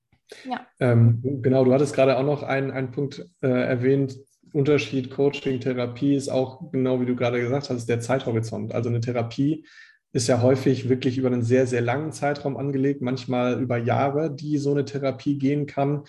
[0.46, 0.68] Ja.
[0.80, 4.18] Ähm, genau, du hattest gerade auch noch einen, einen Punkt äh, erwähnt,
[4.54, 8.74] Unterschied Coaching, Therapie ist auch genau wie du gerade gesagt hast, der Zeithorizont.
[8.74, 9.66] Also eine Therapie
[10.12, 14.58] ist ja häufig wirklich über einen sehr, sehr langen Zeitraum angelegt, manchmal über Jahre, die
[14.58, 16.04] so eine Therapie gehen kann.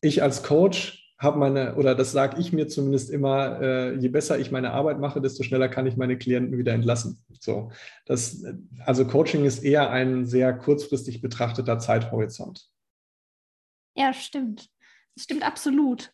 [0.00, 4.38] Ich als Coach habe meine, oder das sage ich mir zumindest immer, äh, je besser
[4.38, 7.24] ich meine Arbeit mache, desto schneller kann ich meine Klienten wieder entlassen.
[7.40, 7.70] So,
[8.06, 8.44] das,
[8.84, 12.68] also Coaching ist eher ein sehr kurzfristig betrachteter Zeithorizont.
[13.96, 14.68] Ja, stimmt.
[15.14, 16.12] Das stimmt absolut.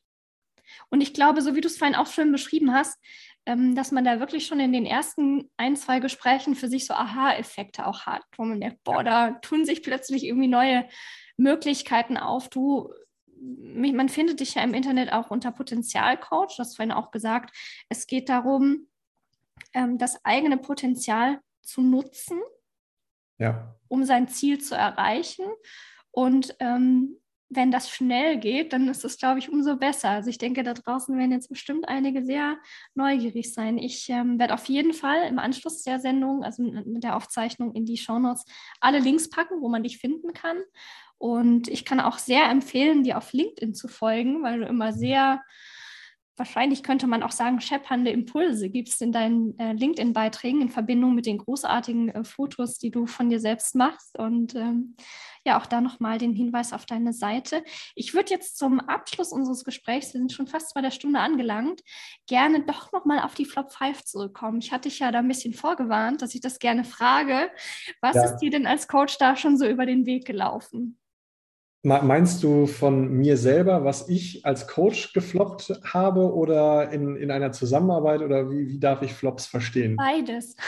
[0.90, 2.98] Und ich glaube, so wie du es vorhin auch schön beschrieben hast,
[3.46, 6.94] ähm, dass man da wirklich schon in den ersten ein, zwei Gesprächen für sich so
[6.94, 10.88] Aha-Effekte auch hat, wo man merkt, boah, da tun sich plötzlich irgendwie neue
[11.36, 12.48] Möglichkeiten auf.
[12.48, 12.92] Du
[13.40, 16.56] man findet dich ja im Internet auch unter Potenzialcoach.
[16.56, 17.56] Du hast vorhin auch gesagt,
[17.88, 18.88] es geht darum,
[19.74, 22.40] ähm, das eigene Potenzial zu nutzen,
[23.38, 23.76] ja.
[23.88, 25.46] um sein Ziel zu erreichen.
[26.10, 27.18] Und ähm,
[27.50, 30.10] wenn das schnell geht, dann ist es, glaube ich, umso besser.
[30.10, 32.58] Also ich denke, da draußen werden jetzt bestimmt einige sehr
[32.94, 33.78] neugierig sein.
[33.78, 37.86] Ich ähm, werde auf jeden Fall im Anschluss der Sendung, also mit der Aufzeichnung in
[37.86, 38.44] die Shownotes,
[38.80, 40.58] alle Links packen, wo man dich finden kann.
[41.16, 45.42] Und ich kann auch sehr empfehlen, dir auf LinkedIn zu folgen, weil du immer sehr
[46.38, 51.26] wahrscheinlich könnte man auch sagen, scheppernde Impulse gibst in deinen äh, LinkedIn-Beiträgen in Verbindung mit
[51.26, 54.18] den großartigen äh, Fotos, die du von dir selbst machst.
[54.18, 54.96] Und ähm,
[55.44, 57.64] ja, auch da nochmal den Hinweis auf deine Seite.
[57.94, 61.82] Ich würde jetzt zum Abschluss unseres Gesprächs, wir sind schon fast bei der Stunde angelangt,
[62.26, 64.58] gerne doch nochmal auf die Flop 5 zurückkommen.
[64.58, 67.50] Ich hatte dich ja da ein bisschen vorgewarnt, dass ich das gerne frage.
[68.00, 68.24] Was ja.
[68.24, 70.98] ist dir denn als Coach da schon so über den Weg gelaufen?
[71.84, 77.52] Meinst du von mir selber, was ich als Coach gefloppt habe oder in, in einer
[77.52, 79.96] Zusammenarbeit oder wie, wie darf ich Flops verstehen?
[79.96, 80.56] Beides.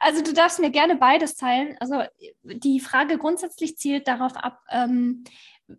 [0.00, 1.76] Also du darfst mir gerne beides teilen.
[1.78, 2.02] Also
[2.42, 5.22] die Frage grundsätzlich zielt darauf ab, ähm,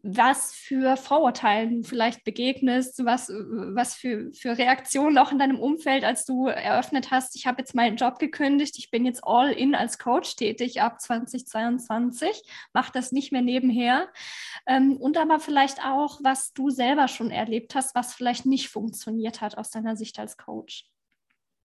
[0.04, 6.04] was für Vorurteilen du vielleicht begegnest, was, was für, für Reaktionen auch in deinem Umfeld,
[6.04, 9.76] als du eröffnet hast, ich habe jetzt meinen Job gekündigt, ich bin jetzt all in
[9.76, 14.10] als Coach tätig ab 2022, mache das nicht mehr nebenher.
[14.68, 19.42] Ähm, und aber vielleicht auch, was du selber schon erlebt hast, was vielleicht nicht funktioniert
[19.42, 20.86] hat aus deiner Sicht als Coach.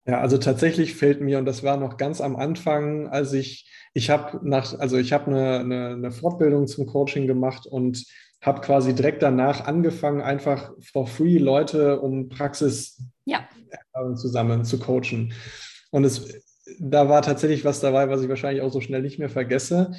[0.07, 4.11] Ja, also tatsächlich fällt mir, und das war noch ganz am Anfang, als ich, ich
[4.11, 8.05] habe nach, also ich habe eine, eine, eine Fortbildung zum Coaching gemacht und
[8.42, 13.48] habe quasi direkt danach angefangen, einfach for free Leute um Praxis ja.
[14.16, 15.32] zusammen zu coachen.
[15.90, 16.42] Und es,
[16.78, 19.92] da war tatsächlich was dabei, was ich wahrscheinlich auch so schnell nicht mehr vergesse.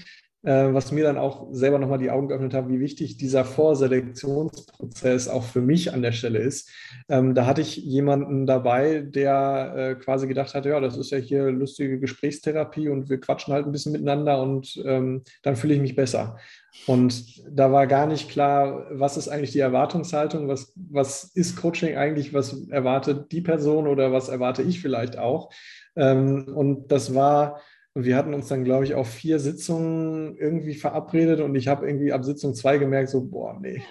[0.45, 5.27] Äh, was mir dann auch selber nochmal die Augen geöffnet hat, wie wichtig dieser Vorselektionsprozess
[5.27, 6.69] auch für mich an der Stelle ist.
[7.09, 11.17] Ähm, da hatte ich jemanden dabei, der äh, quasi gedacht hat, ja, das ist ja
[11.17, 15.81] hier lustige Gesprächstherapie und wir quatschen halt ein bisschen miteinander und ähm, dann fühle ich
[15.81, 16.37] mich besser.
[16.85, 21.97] Und da war gar nicht klar, was ist eigentlich die Erwartungshaltung, was, was ist Coaching
[21.97, 25.49] eigentlich, was erwartet die Person oder was erwarte ich vielleicht auch.
[25.95, 27.61] Ähm, und das war
[27.95, 31.87] und wir hatten uns dann, glaube ich, auf vier Sitzungen irgendwie verabredet und ich habe
[31.87, 33.81] irgendwie ab Sitzung zwei gemerkt, so, boah, nee,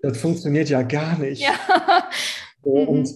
[0.00, 1.42] das funktioniert ja gar nicht.
[1.42, 2.08] Ja.
[2.64, 2.88] Mhm.
[2.88, 3.14] Und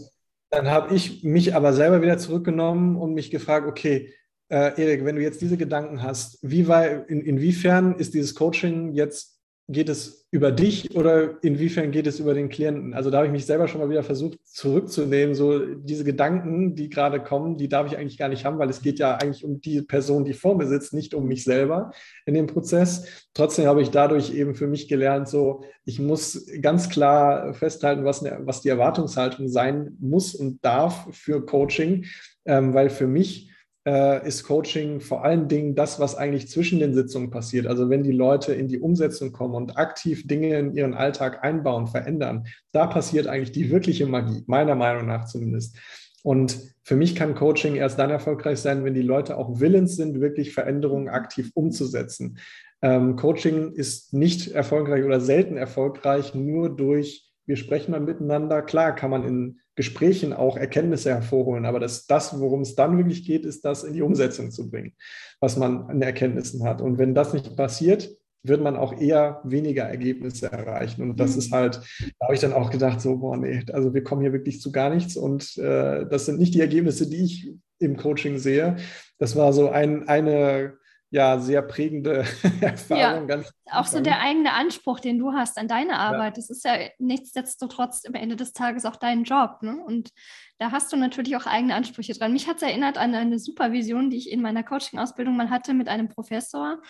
[0.50, 4.12] dann habe ich mich aber selber wieder zurückgenommen und mich gefragt, okay,
[4.48, 8.92] äh, Erik, wenn du jetzt diese Gedanken hast, wie war, in, inwiefern ist dieses Coaching
[8.94, 9.33] jetzt
[9.68, 12.92] geht es über dich oder inwiefern geht es über den Klienten?
[12.92, 15.34] Also da habe ich mich selber schon mal wieder versucht zurückzunehmen.
[15.34, 18.82] So diese Gedanken, die gerade kommen, die darf ich eigentlich gar nicht haben, weil es
[18.82, 21.92] geht ja eigentlich um die Person, die vor mir sitzt, nicht um mich selber
[22.26, 23.26] in dem Prozess.
[23.32, 28.22] Trotzdem habe ich dadurch eben für mich gelernt, so ich muss ganz klar festhalten, was,
[28.22, 32.04] eine, was die Erwartungshaltung sein muss und darf für Coaching,
[32.44, 33.53] ähm, weil für mich
[33.86, 37.66] äh, ist Coaching vor allen Dingen das, was eigentlich zwischen den Sitzungen passiert.
[37.66, 41.86] Also wenn die Leute in die Umsetzung kommen und aktiv Dinge in ihren Alltag einbauen,
[41.86, 45.76] verändern, da passiert eigentlich die wirkliche Magie, meiner Meinung nach zumindest.
[46.22, 50.20] Und für mich kann Coaching erst dann erfolgreich sein, wenn die Leute auch willens sind,
[50.20, 52.38] wirklich Veränderungen aktiv umzusetzen.
[52.80, 58.62] Ähm, Coaching ist nicht erfolgreich oder selten erfolgreich nur durch, wir sprechen mal miteinander.
[58.62, 61.66] Klar kann man in Gesprächen auch Erkenntnisse hervorholen.
[61.66, 64.92] Aber das, das, worum es dann wirklich geht, ist das in die Umsetzung zu bringen,
[65.40, 66.80] was man an Erkenntnissen hat.
[66.80, 68.10] Und wenn das nicht passiert,
[68.44, 71.02] wird man auch eher weniger Ergebnisse erreichen.
[71.02, 71.56] Und das ist mhm.
[71.56, 71.80] halt,
[72.18, 74.70] da habe ich dann auch gedacht, so, boah, nee, also wir kommen hier wirklich zu
[74.70, 75.16] gar nichts.
[75.16, 78.76] Und äh, das sind nicht die Ergebnisse, die ich im Coaching sehe.
[79.18, 80.74] Das war so ein, eine
[81.14, 82.24] ja sehr prägende
[82.60, 83.28] Erfahrung.
[83.28, 86.36] Ja, auch so der eigene Anspruch, den du hast an deine Arbeit.
[86.36, 86.40] Ja.
[86.40, 89.62] Das ist ja nichtsdestotrotz am Ende des Tages auch dein Job.
[89.62, 89.80] Ne?
[89.86, 90.10] Und
[90.58, 92.32] da hast du natürlich auch eigene Ansprüche dran.
[92.32, 95.88] Mich hat es erinnert an eine Supervision, die ich in meiner Coaching-Ausbildung mal hatte mit
[95.88, 96.80] einem Professor.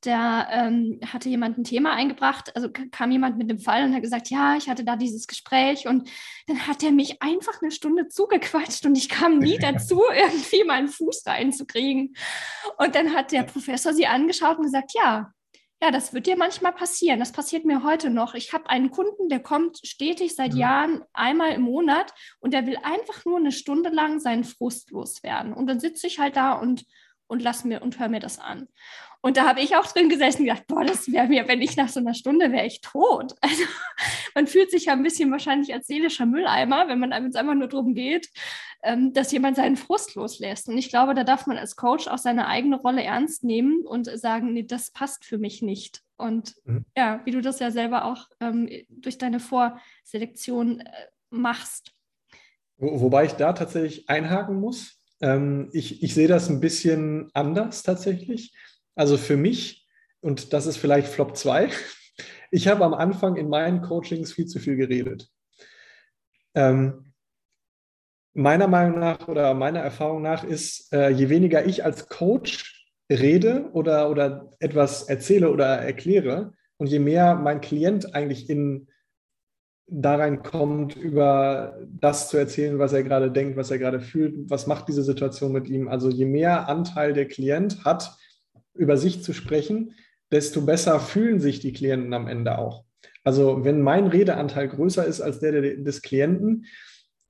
[0.00, 4.02] Da ähm, hatte jemand ein Thema eingebracht, also kam jemand mit dem Fall und hat
[4.02, 6.10] gesagt, ja, ich hatte da dieses Gespräch und
[6.48, 10.88] dann hat er mich einfach eine Stunde zugequatscht und ich kam nie dazu, irgendwie meinen
[10.88, 12.16] Fuß reinzukriegen.
[12.78, 15.32] Und dann hat der Professor sie angeschaut und gesagt, ja,
[15.84, 17.20] ja, das wird dir manchmal passieren.
[17.20, 18.34] Das passiert mir heute noch.
[18.34, 20.60] Ich habe einen Kunden, der kommt stetig seit ja.
[20.60, 25.52] Jahren einmal im Monat und der will einfach nur eine Stunde lang seinen Frust loswerden.
[25.52, 26.86] Und dann sitze ich halt da und
[27.26, 28.68] und lass mir und hör mir das an.
[29.24, 31.78] Und da habe ich auch drin gesessen und gedacht, boah, das wäre mir, wenn ich
[31.78, 33.34] nach so einer Stunde wäre ich tot.
[33.42, 33.62] Also
[34.34, 37.68] man fühlt sich ja ein bisschen wahrscheinlich als seelischer Mülleimer, wenn man es einfach nur
[37.68, 38.28] darum geht,
[38.82, 40.68] ähm, dass jemand seinen Frust loslässt.
[40.68, 44.06] Und ich glaube, da darf man als Coach auch seine eigene Rolle ernst nehmen und
[44.18, 46.02] sagen, nee, das passt für mich nicht.
[46.16, 46.84] Und mhm.
[46.96, 50.90] ja, wie du das ja selber auch ähm, durch deine Vorselektion äh,
[51.30, 51.92] machst.
[52.76, 54.93] Wo, wobei ich da tatsächlich einhaken muss.
[55.20, 58.54] Ähm, ich, ich sehe das ein bisschen anders tatsächlich.
[58.94, 59.86] Also für mich,
[60.20, 61.68] und das ist vielleicht Flop 2,
[62.50, 65.28] ich habe am Anfang in meinen Coachings viel zu viel geredet.
[66.54, 67.12] Ähm,
[68.34, 73.70] meiner Meinung nach oder meiner Erfahrung nach ist, äh, je weniger ich als Coach rede
[73.72, 78.88] oder, oder etwas erzähle oder erkläre und je mehr mein Klient eigentlich in
[79.86, 84.66] da reinkommt, über das zu erzählen, was er gerade denkt, was er gerade fühlt, was
[84.66, 85.88] macht diese Situation mit ihm.
[85.88, 88.16] Also je mehr Anteil der Klient hat,
[88.74, 89.94] über sich zu sprechen,
[90.30, 92.84] desto besser fühlen sich die Klienten am Ende auch.
[93.22, 96.66] Also wenn mein Redeanteil größer ist als der des Klienten,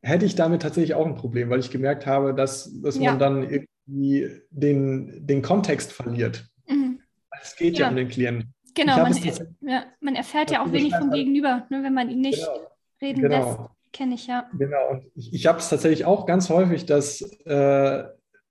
[0.02, 3.10] hätte ich damit tatsächlich auch ein Problem, weil ich gemerkt habe, dass, dass ja.
[3.10, 6.46] man dann irgendwie den, den Kontext verliert.
[6.68, 7.00] Mhm.
[7.42, 7.86] Es geht ja.
[7.86, 8.54] ja um den Klienten.
[8.74, 9.14] Genau, man,
[9.60, 12.70] ja, man, erfährt ja auch wenig vom Gegenüber, ne, wenn man ihn nicht genau.
[13.00, 13.36] reden genau.
[13.36, 13.58] lässt.
[13.92, 14.48] Kenne ich ja.
[14.58, 18.04] Genau, und ich, ich habe es tatsächlich auch ganz häufig, dass äh,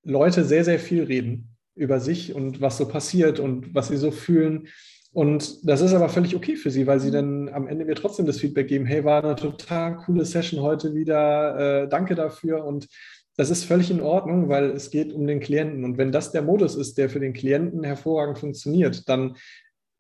[0.04, 4.12] Leute sehr, sehr viel reden über sich und was so passiert und was sie so
[4.12, 4.68] fühlen.
[5.12, 7.14] Und das ist aber völlig okay für sie, weil sie mhm.
[7.14, 10.96] dann am Ende mir trotzdem das Feedback geben, hey, war eine total coole Session heute
[10.96, 12.64] wieder, äh, danke dafür.
[12.66, 12.88] Und
[13.36, 15.84] das ist völlig in Ordnung, weil es geht um den Klienten.
[15.84, 19.36] Und wenn das der Modus ist, der für den Klienten hervorragend funktioniert, dann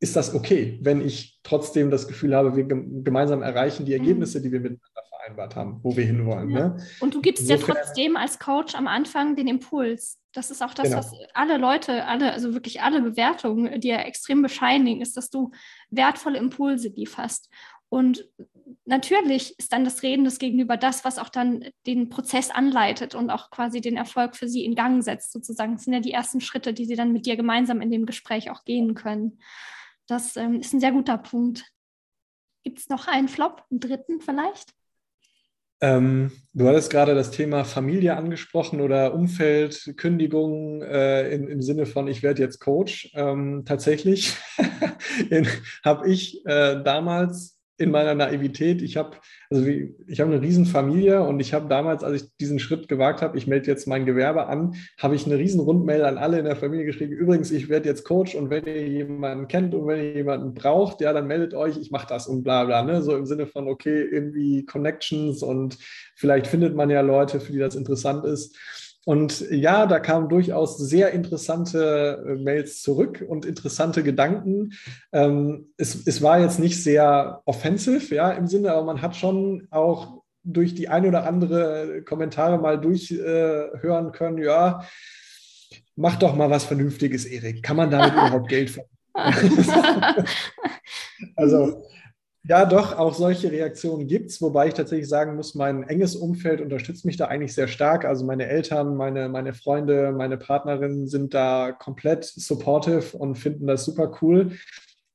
[0.04, 4.00] ist das okay, wenn ich trotzdem das Gefühl habe, wir gemeinsam erreichen die mhm.
[4.00, 6.50] Ergebnisse, die wir miteinander vereinbart haben, wo wir hinwollen.
[6.50, 6.70] Ja.
[6.70, 6.78] Ne?
[7.00, 10.20] Und du gibst Insofern, ja trotzdem als Coach am Anfang den Impuls.
[10.34, 10.98] Das ist auch das, genau.
[10.98, 15.52] was alle Leute, alle, also wirklich alle Bewertungen, die ja extrem bescheinigen, ist, dass du
[15.90, 17.50] wertvolle Impulse lieferst.
[17.88, 18.28] Und
[18.84, 23.30] natürlich ist dann das Reden des Gegenüber das, was auch dann den Prozess anleitet und
[23.30, 25.76] auch quasi den Erfolg für sie in Gang setzt, sozusagen.
[25.76, 28.52] Das sind ja die ersten Schritte, die sie dann mit dir gemeinsam in dem Gespräch
[28.52, 29.40] auch gehen können.
[30.08, 31.66] Das ähm, ist ein sehr guter Punkt.
[32.64, 34.74] Gibt es noch einen Flop, einen dritten vielleicht?
[35.82, 41.86] Ähm, du hattest gerade das Thema Familie angesprochen oder Umfeld, Kündigung äh, in, im Sinne
[41.86, 43.12] von, ich werde jetzt Coach.
[43.16, 44.38] Ähm, tatsächlich
[45.84, 48.82] habe ich äh, damals in meiner Naivität.
[48.82, 49.18] Ich habe
[49.54, 53.22] also wie, ich habe eine Riesenfamilie und ich habe damals, als ich diesen Schritt gewagt
[53.22, 56.46] habe, ich melde jetzt mein Gewerbe an, habe ich eine riesen Rundmail an alle in
[56.46, 57.14] der Familie geschrieben.
[57.14, 61.02] Übrigens, ich werde jetzt Coach und wenn ihr jemanden kennt und wenn ihr jemanden braucht,
[61.02, 62.82] ja, dann meldet euch, ich mache das und bla bla.
[62.82, 63.04] Ne?
[63.04, 65.78] So im Sinne von, okay, irgendwie Connections und
[66.16, 68.58] vielleicht findet man ja Leute, für die das interessant ist.
[69.06, 74.74] Und ja, da kamen durchaus sehr interessante äh, Mails zurück und interessante Gedanken.
[75.12, 79.68] Ähm, es, es war jetzt nicht sehr offensiv, ja, im Sinne, aber man hat schon
[79.72, 84.86] auch durch die ein oder andere Kommentare mal durchhören äh, können, ja,
[85.96, 87.64] mach doch mal was Vernünftiges, Erik.
[87.64, 88.94] Kann man damit überhaupt Geld verdienen?
[91.36, 91.84] also
[92.46, 96.60] ja, doch, auch solche Reaktionen gibt es, wobei ich tatsächlich sagen muss, mein enges Umfeld
[96.60, 98.04] unterstützt mich da eigentlich sehr stark.
[98.04, 103.86] Also meine Eltern, meine, meine Freunde, meine Partnerin sind da komplett supportive und finden das
[103.86, 104.52] super cool,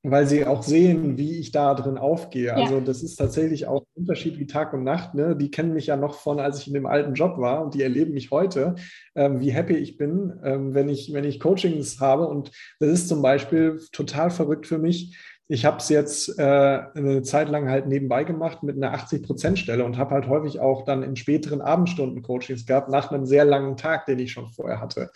[0.03, 2.47] weil sie auch sehen, wie ich da drin aufgehe.
[2.47, 2.55] Ja.
[2.55, 5.13] Also das ist tatsächlich auch ein Unterschied wie Tag und Nacht.
[5.13, 5.37] Ne?
[5.37, 7.83] Die kennen mich ja noch von, als ich in dem alten Job war und die
[7.83, 8.77] erleben mich heute,
[9.15, 12.27] ähm, wie happy ich bin, ähm, wenn, ich, wenn ich Coachings habe.
[12.27, 15.15] Und das ist zum Beispiel total verrückt für mich
[15.51, 19.97] ich habe es jetzt äh, eine Zeit lang halt nebenbei gemacht mit einer 80-Prozent-Stelle und
[19.97, 24.05] habe halt häufig auch dann in späteren Abendstunden Coachings gehabt, nach einem sehr langen Tag,
[24.05, 25.11] den ich schon vorher hatte.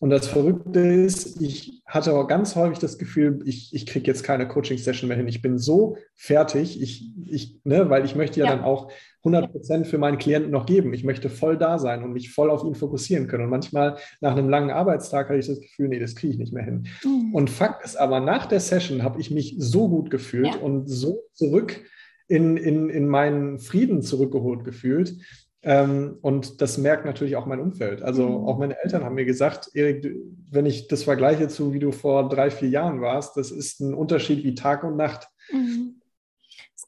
[0.00, 4.24] Und das Verrückte ist, ich hatte auch ganz häufig das Gefühl, ich, ich kriege jetzt
[4.24, 5.28] keine Coaching-Session mehr hin.
[5.28, 8.56] Ich bin so fertig, ich, ich, ne, weil ich möchte ja, ja.
[8.56, 10.94] dann auch 100 Prozent für meinen Klienten noch geben.
[10.94, 13.44] Ich möchte voll da sein und mich voll auf ihn fokussieren können.
[13.44, 16.54] Und manchmal nach einem langen Arbeitstag hatte ich das Gefühl, nee, das kriege ich nicht
[16.54, 16.86] mehr hin.
[17.04, 17.34] Mhm.
[17.34, 20.60] Und Fakt ist aber, nach der Session habe ich mich so gut gefühlt ja.
[20.60, 21.82] und so zurück
[22.26, 25.14] in, in, in meinen Frieden zurückgeholt gefühlt,
[25.62, 28.02] ähm, und das merkt natürlich auch mein Umfeld.
[28.02, 28.46] Also mhm.
[28.46, 30.16] auch meine Eltern haben mir gesagt, Erik,
[30.50, 33.94] wenn ich das vergleiche zu, wie du vor drei, vier Jahren warst, das ist ein
[33.94, 35.28] Unterschied wie Tag und Nacht.
[35.52, 35.99] Mhm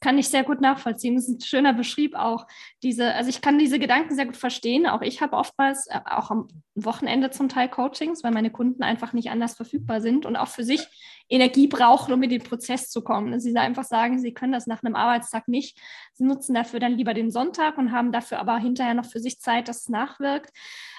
[0.03, 1.15] kann ich sehr gut nachvollziehen.
[1.15, 2.45] Das ist ein schöner Beschrieb auch.
[2.83, 4.85] Diese, also ich kann diese Gedanken sehr gut verstehen.
[4.85, 9.13] Auch ich habe oftmals, äh, auch am Wochenende zum Teil Coachings, weil meine Kunden einfach
[9.13, 10.85] nicht anders verfügbar sind und auch für sich
[11.29, 13.39] Energie brauchen, um in den Prozess zu kommen.
[13.39, 15.79] Sie einfach sagen, sie können das nach einem Arbeitstag nicht.
[16.11, 19.39] Sie nutzen dafür dann lieber den Sonntag und haben dafür aber hinterher noch für sich
[19.39, 20.51] Zeit, dass es nachwirkt.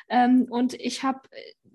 [0.08, 1.20] Ähm, und ich habe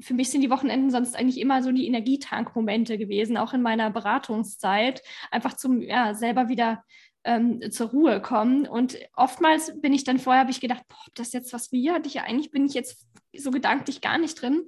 [0.01, 3.89] für mich sind die Wochenenden sonst eigentlich immer so die Energietankmomente gewesen, auch in meiner
[3.89, 6.83] Beratungszeit, einfach zum ja, selber wieder
[7.23, 8.67] ähm, zur Ruhe kommen.
[8.67, 12.05] Und oftmals bin ich dann vorher, habe ich gedacht, boah, ob das jetzt was wird,
[12.05, 14.67] ich eigentlich bin ich jetzt so gedanklich gar nicht drin.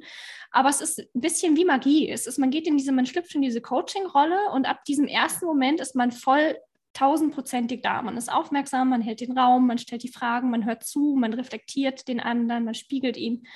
[0.51, 2.09] Aber es ist ein bisschen wie Magie.
[2.09, 5.45] Es ist, man geht in diese, man schlüpft in diese Coaching-Rolle und ab diesem ersten
[5.45, 6.57] Moment ist man voll
[6.93, 8.01] tausendprozentig da.
[8.01, 11.33] Man ist aufmerksam, man hält den Raum, man stellt die Fragen, man hört zu, man
[11.33, 13.47] reflektiert den anderen, man spiegelt ihn.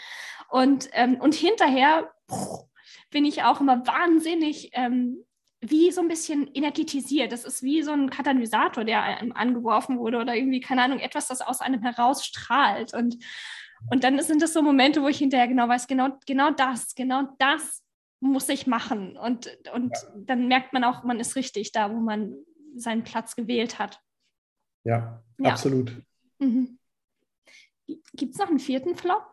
[0.49, 2.11] Und, ähm, und hinterher
[3.11, 5.25] bin ich auch immer wahnsinnig ähm,
[5.61, 7.31] wie so ein bisschen energetisiert.
[7.31, 11.27] Das ist wie so ein Katalysator, der einem angeworfen wurde oder irgendwie, keine Ahnung, etwas,
[11.27, 12.93] das aus einem herausstrahlt.
[12.93, 13.17] Und,
[13.89, 17.23] und dann sind das so Momente, wo ich hinterher genau weiß, genau, genau das, genau
[17.39, 17.83] das
[18.19, 19.17] muss ich machen.
[19.17, 20.09] Und, und ja.
[20.15, 22.35] dann merkt man auch, man ist richtig da, wo man
[22.75, 24.01] seinen Platz gewählt hat.
[24.83, 25.51] Ja, ja.
[25.51, 25.91] absolut.
[26.39, 26.79] Mhm.
[28.13, 29.23] Gibt es noch einen vierten Flop?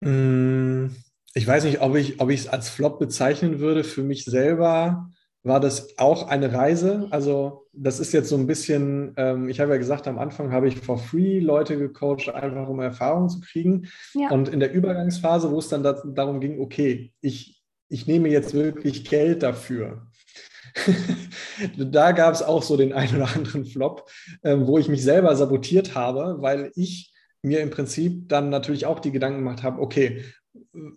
[0.00, 0.88] Mm,
[1.34, 3.84] ich weiß nicht, ob ich ob es als Flop bezeichnen würde.
[3.84, 5.10] Für mich selber
[5.42, 7.06] war das auch eine Reise.
[7.10, 10.66] Also das ist jetzt so ein bisschen, ähm, ich habe ja gesagt, am Anfang habe
[10.66, 13.88] ich for free Leute gecoacht, einfach um Erfahrung zu kriegen.
[14.14, 14.30] Ja.
[14.30, 17.55] Und in der Übergangsphase, wo es dann darum ging, okay, ich,
[17.88, 20.06] ich nehme jetzt wirklich Geld dafür.
[21.78, 24.10] da gab es auch so den einen oder anderen Flop,
[24.44, 27.12] ähm, wo ich mich selber sabotiert habe, weil ich
[27.42, 30.24] mir im Prinzip dann natürlich auch die Gedanken gemacht habe, okay,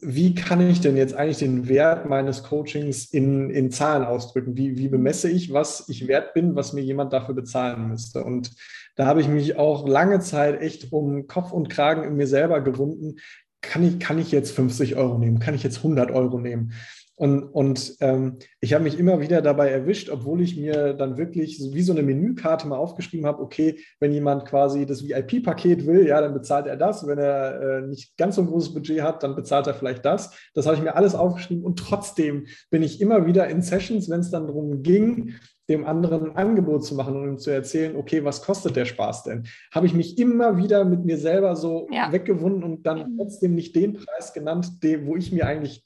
[0.02, 4.58] wie kann ich denn jetzt eigentlich den Wert meines Coachings in, in Zahlen ausdrücken?
[4.58, 8.24] Wie, wie bemesse ich, was ich wert bin, was mir jemand dafür bezahlen müsste?
[8.24, 8.52] Und
[8.96, 12.62] da habe ich mich auch lange Zeit echt um Kopf und Kragen in mir selber
[12.62, 13.18] gewunden.
[13.62, 15.40] Kann ich, kann ich jetzt 50 Euro nehmen?
[15.40, 16.74] Kann ich jetzt 100 Euro nehmen?
[17.20, 21.60] Und, und ähm, ich habe mich immer wieder dabei erwischt, obwohl ich mir dann wirklich
[21.74, 26.22] wie so eine Menükarte mal aufgeschrieben habe, okay, wenn jemand quasi das VIP-Paket will, ja,
[26.22, 27.06] dann bezahlt er das.
[27.06, 30.34] Wenn er äh, nicht ganz so ein großes Budget hat, dann bezahlt er vielleicht das.
[30.54, 34.22] Das habe ich mir alles aufgeschrieben und trotzdem bin ich immer wieder in Sessions, wenn
[34.22, 35.36] es dann darum ging,
[35.70, 39.24] dem anderen ein Angebot zu machen und ihm zu erzählen, okay, was kostet der Spaß
[39.24, 39.46] denn?
[39.72, 42.12] Habe ich mich immer wieder mit mir selber so ja.
[42.12, 45.86] weggewunden und dann trotzdem nicht den Preis genannt, den, wo ich mir eigentlich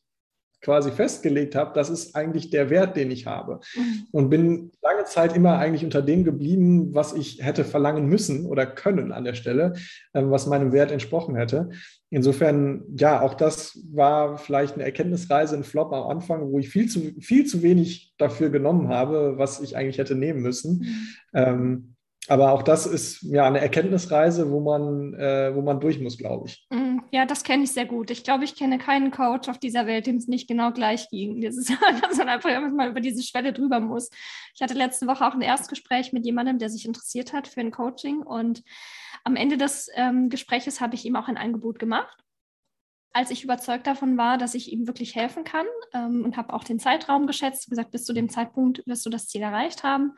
[0.64, 3.60] quasi festgelegt habe, das ist eigentlich der Wert, den ich habe.
[3.76, 4.08] Mhm.
[4.12, 8.66] Und bin lange Zeit immer eigentlich unter dem geblieben, was ich hätte verlangen müssen oder
[8.66, 9.74] können an der Stelle,
[10.14, 11.70] ähm, was meinem Wert entsprochen hätte.
[12.14, 16.88] Insofern, ja, auch das war vielleicht eine Erkenntnisreise, ein Flop am Anfang, wo ich viel
[16.88, 20.80] zu, viel zu wenig dafür genommen habe, was ich eigentlich hätte nehmen müssen.
[20.80, 21.08] Mhm.
[21.34, 21.96] Ähm,
[22.28, 26.48] aber auch das ist ja eine Erkenntnisreise, wo man, äh, wo man durch muss, glaube
[26.48, 26.68] ich.
[26.70, 28.12] Mm, ja, das kenne ich sehr gut.
[28.12, 31.42] Ich glaube, ich kenne keinen Coach auf dieser Welt, dem es nicht genau gleich ging.
[31.44, 34.12] Das ist, dass man einfach mal über diese Schwelle drüber muss.
[34.54, 37.72] Ich hatte letzte Woche auch ein Erstgespräch mit jemandem, der sich interessiert hat für ein
[37.72, 38.22] Coaching.
[38.22, 38.62] Und
[39.24, 42.24] am Ende des ähm, Gespräches habe ich ihm auch ein Angebot gemacht
[43.14, 46.64] als ich überzeugt davon war, dass ich ihm wirklich helfen kann ähm, und habe auch
[46.64, 50.14] den Zeitraum geschätzt, gesagt, bis zu dem Zeitpunkt wirst du das Ziel erreicht haben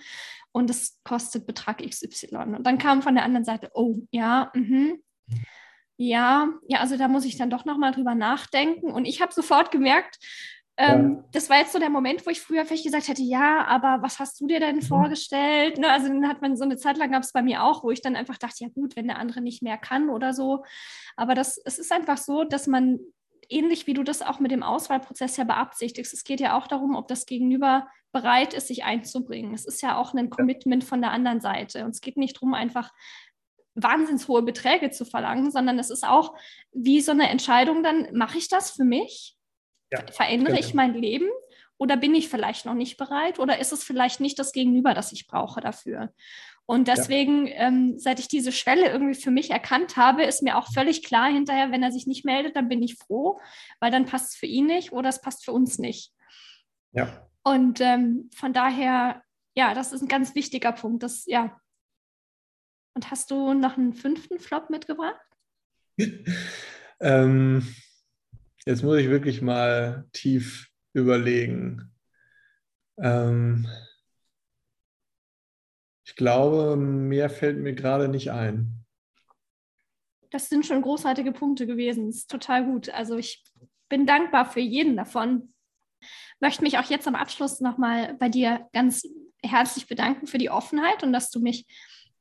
[0.53, 2.37] und es kostet Betrag XY.
[2.37, 4.95] Und dann kam von der anderen Seite, oh ja, mh,
[5.97, 8.91] ja, ja, also da muss ich dann doch nochmal drüber nachdenken.
[8.91, 10.17] Und ich habe sofort gemerkt,
[10.77, 11.23] ähm, ja.
[11.31, 14.19] Das war jetzt so der Moment, wo ich früher vielleicht gesagt hätte, ja, aber was
[14.19, 14.81] hast du dir denn mhm.
[14.81, 15.77] vorgestellt?
[15.77, 17.91] Ne, also dann hat man so eine Zeit lang gab es bei mir auch, wo
[17.91, 20.65] ich dann einfach dachte, ja gut, wenn der andere nicht mehr kann oder so.
[21.15, 22.99] Aber das, es ist einfach so, dass man
[23.47, 26.13] ähnlich wie du das auch mit dem Auswahlprozess ja beabsichtigst.
[26.13, 29.53] Es geht ja auch darum, ob das Gegenüber bereit ist, sich einzubringen.
[29.53, 31.85] Es ist ja auch ein Commitment von der anderen Seite.
[31.85, 32.91] Und es geht nicht darum, einfach
[33.75, 36.33] wahnsinns hohe Beträge zu verlangen, sondern es ist auch
[36.71, 39.34] wie so eine Entscheidung dann, mache ich das für mich?
[39.97, 40.65] Ja, Verändere genau.
[40.65, 41.27] ich mein Leben?
[41.77, 43.39] Oder bin ich vielleicht noch nicht bereit?
[43.39, 46.13] Oder ist es vielleicht nicht das Gegenüber, das ich brauche dafür?
[46.67, 47.67] Und deswegen, ja.
[47.67, 51.31] ähm, seit ich diese Schwelle irgendwie für mich erkannt habe, ist mir auch völlig klar
[51.31, 53.39] hinterher, wenn er sich nicht meldet, dann bin ich froh,
[53.79, 56.11] weil dann passt es für ihn nicht oder es passt für uns nicht.
[56.91, 57.29] Ja.
[57.43, 59.21] Und ähm, von daher,
[59.53, 61.03] ja, das ist ein ganz wichtiger Punkt.
[61.03, 61.59] Das, ja.
[62.95, 65.21] Und hast du noch einen fünften Flop mitgebracht?
[66.99, 67.75] ähm,
[68.65, 71.91] jetzt muss ich wirklich mal tief überlegen.
[72.97, 73.67] Ähm,
[76.05, 78.85] ich glaube, mehr fällt mir gerade nicht ein.
[80.31, 82.07] Das sind schon großartige Punkte gewesen.
[82.07, 82.89] Das ist total gut.
[82.89, 83.43] Also ich
[83.89, 85.53] bin dankbar für jeden davon.
[86.39, 89.07] Möchte mich auch jetzt am Abschluss nochmal bei dir ganz
[89.43, 91.65] herzlich bedanken für die Offenheit und dass du mich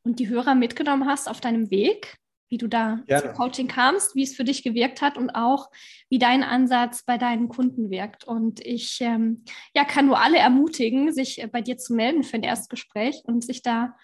[0.02, 2.18] und die Hörer mitgenommen hast auf deinem Weg
[2.48, 3.26] wie du da Gerne.
[3.26, 5.70] zum Coaching kamst, wie es für dich gewirkt hat und auch
[6.08, 8.24] wie dein Ansatz bei deinen Kunden wirkt.
[8.24, 9.44] Und ich ähm,
[9.74, 13.44] ja, kann nur alle ermutigen, sich äh, bei dir zu melden für ein Erstgespräch und
[13.44, 13.94] sich da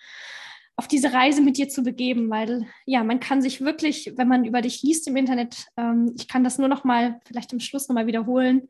[0.77, 4.47] auf diese Reise mit dir zu begeben, weil ja, man kann sich wirklich, wenn man
[4.47, 7.89] über dich liest im Internet, ähm, ich kann das nur noch mal vielleicht am Schluss
[7.89, 8.69] noch mal wiederholen,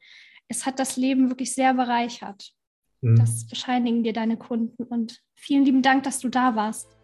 [0.48, 2.52] es hat das Leben wirklich sehr bereichert.
[3.00, 3.16] Mhm.
[3.16, 6.99] Das bescheinigen dir deine Kunden und vielen lieben Dank, dass du da warst.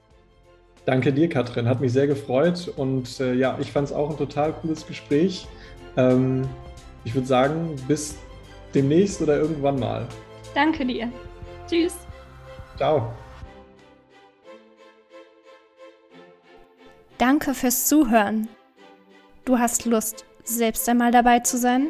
[0.86, 1.68] Danke dir, Katrin.
[1.68, 5.48] Hat mich sehr gefreut und äh, ja, ich fand es auch ein total cooles Gespräch.
[5.96, 6.48] Ähm,
[7.04, 8.16] ich würde sagen, bis
[8.72, 10.06] demnächst oder irgendwann mal.
[10.54, 11.10] Danke dir.
[11.68, 11.96] Tschüss.
[12.76, 13.12] Ciao.
[17.18, 18.48] Danke fürs Zuhören.
[19.44, 21.88] Du hast Lust, selbst einmal dabei zu sein?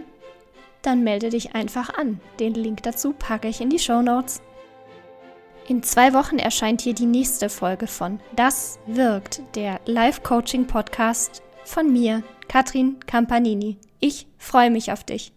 [0.80, 2.20] Dann melde dich einfach an.
[2.40, 4.40] Den Link dazu packe ich in die Show Notes.
[5.68, 12.22] In zwei Wochen erscheint hier die nächste Folge von Das wirkt, der Live-Coaching-Podcast von mir,
[12.46, 13.76] Katrin Campanini.
[13.98, 15.32] Ich freue mich auf dich.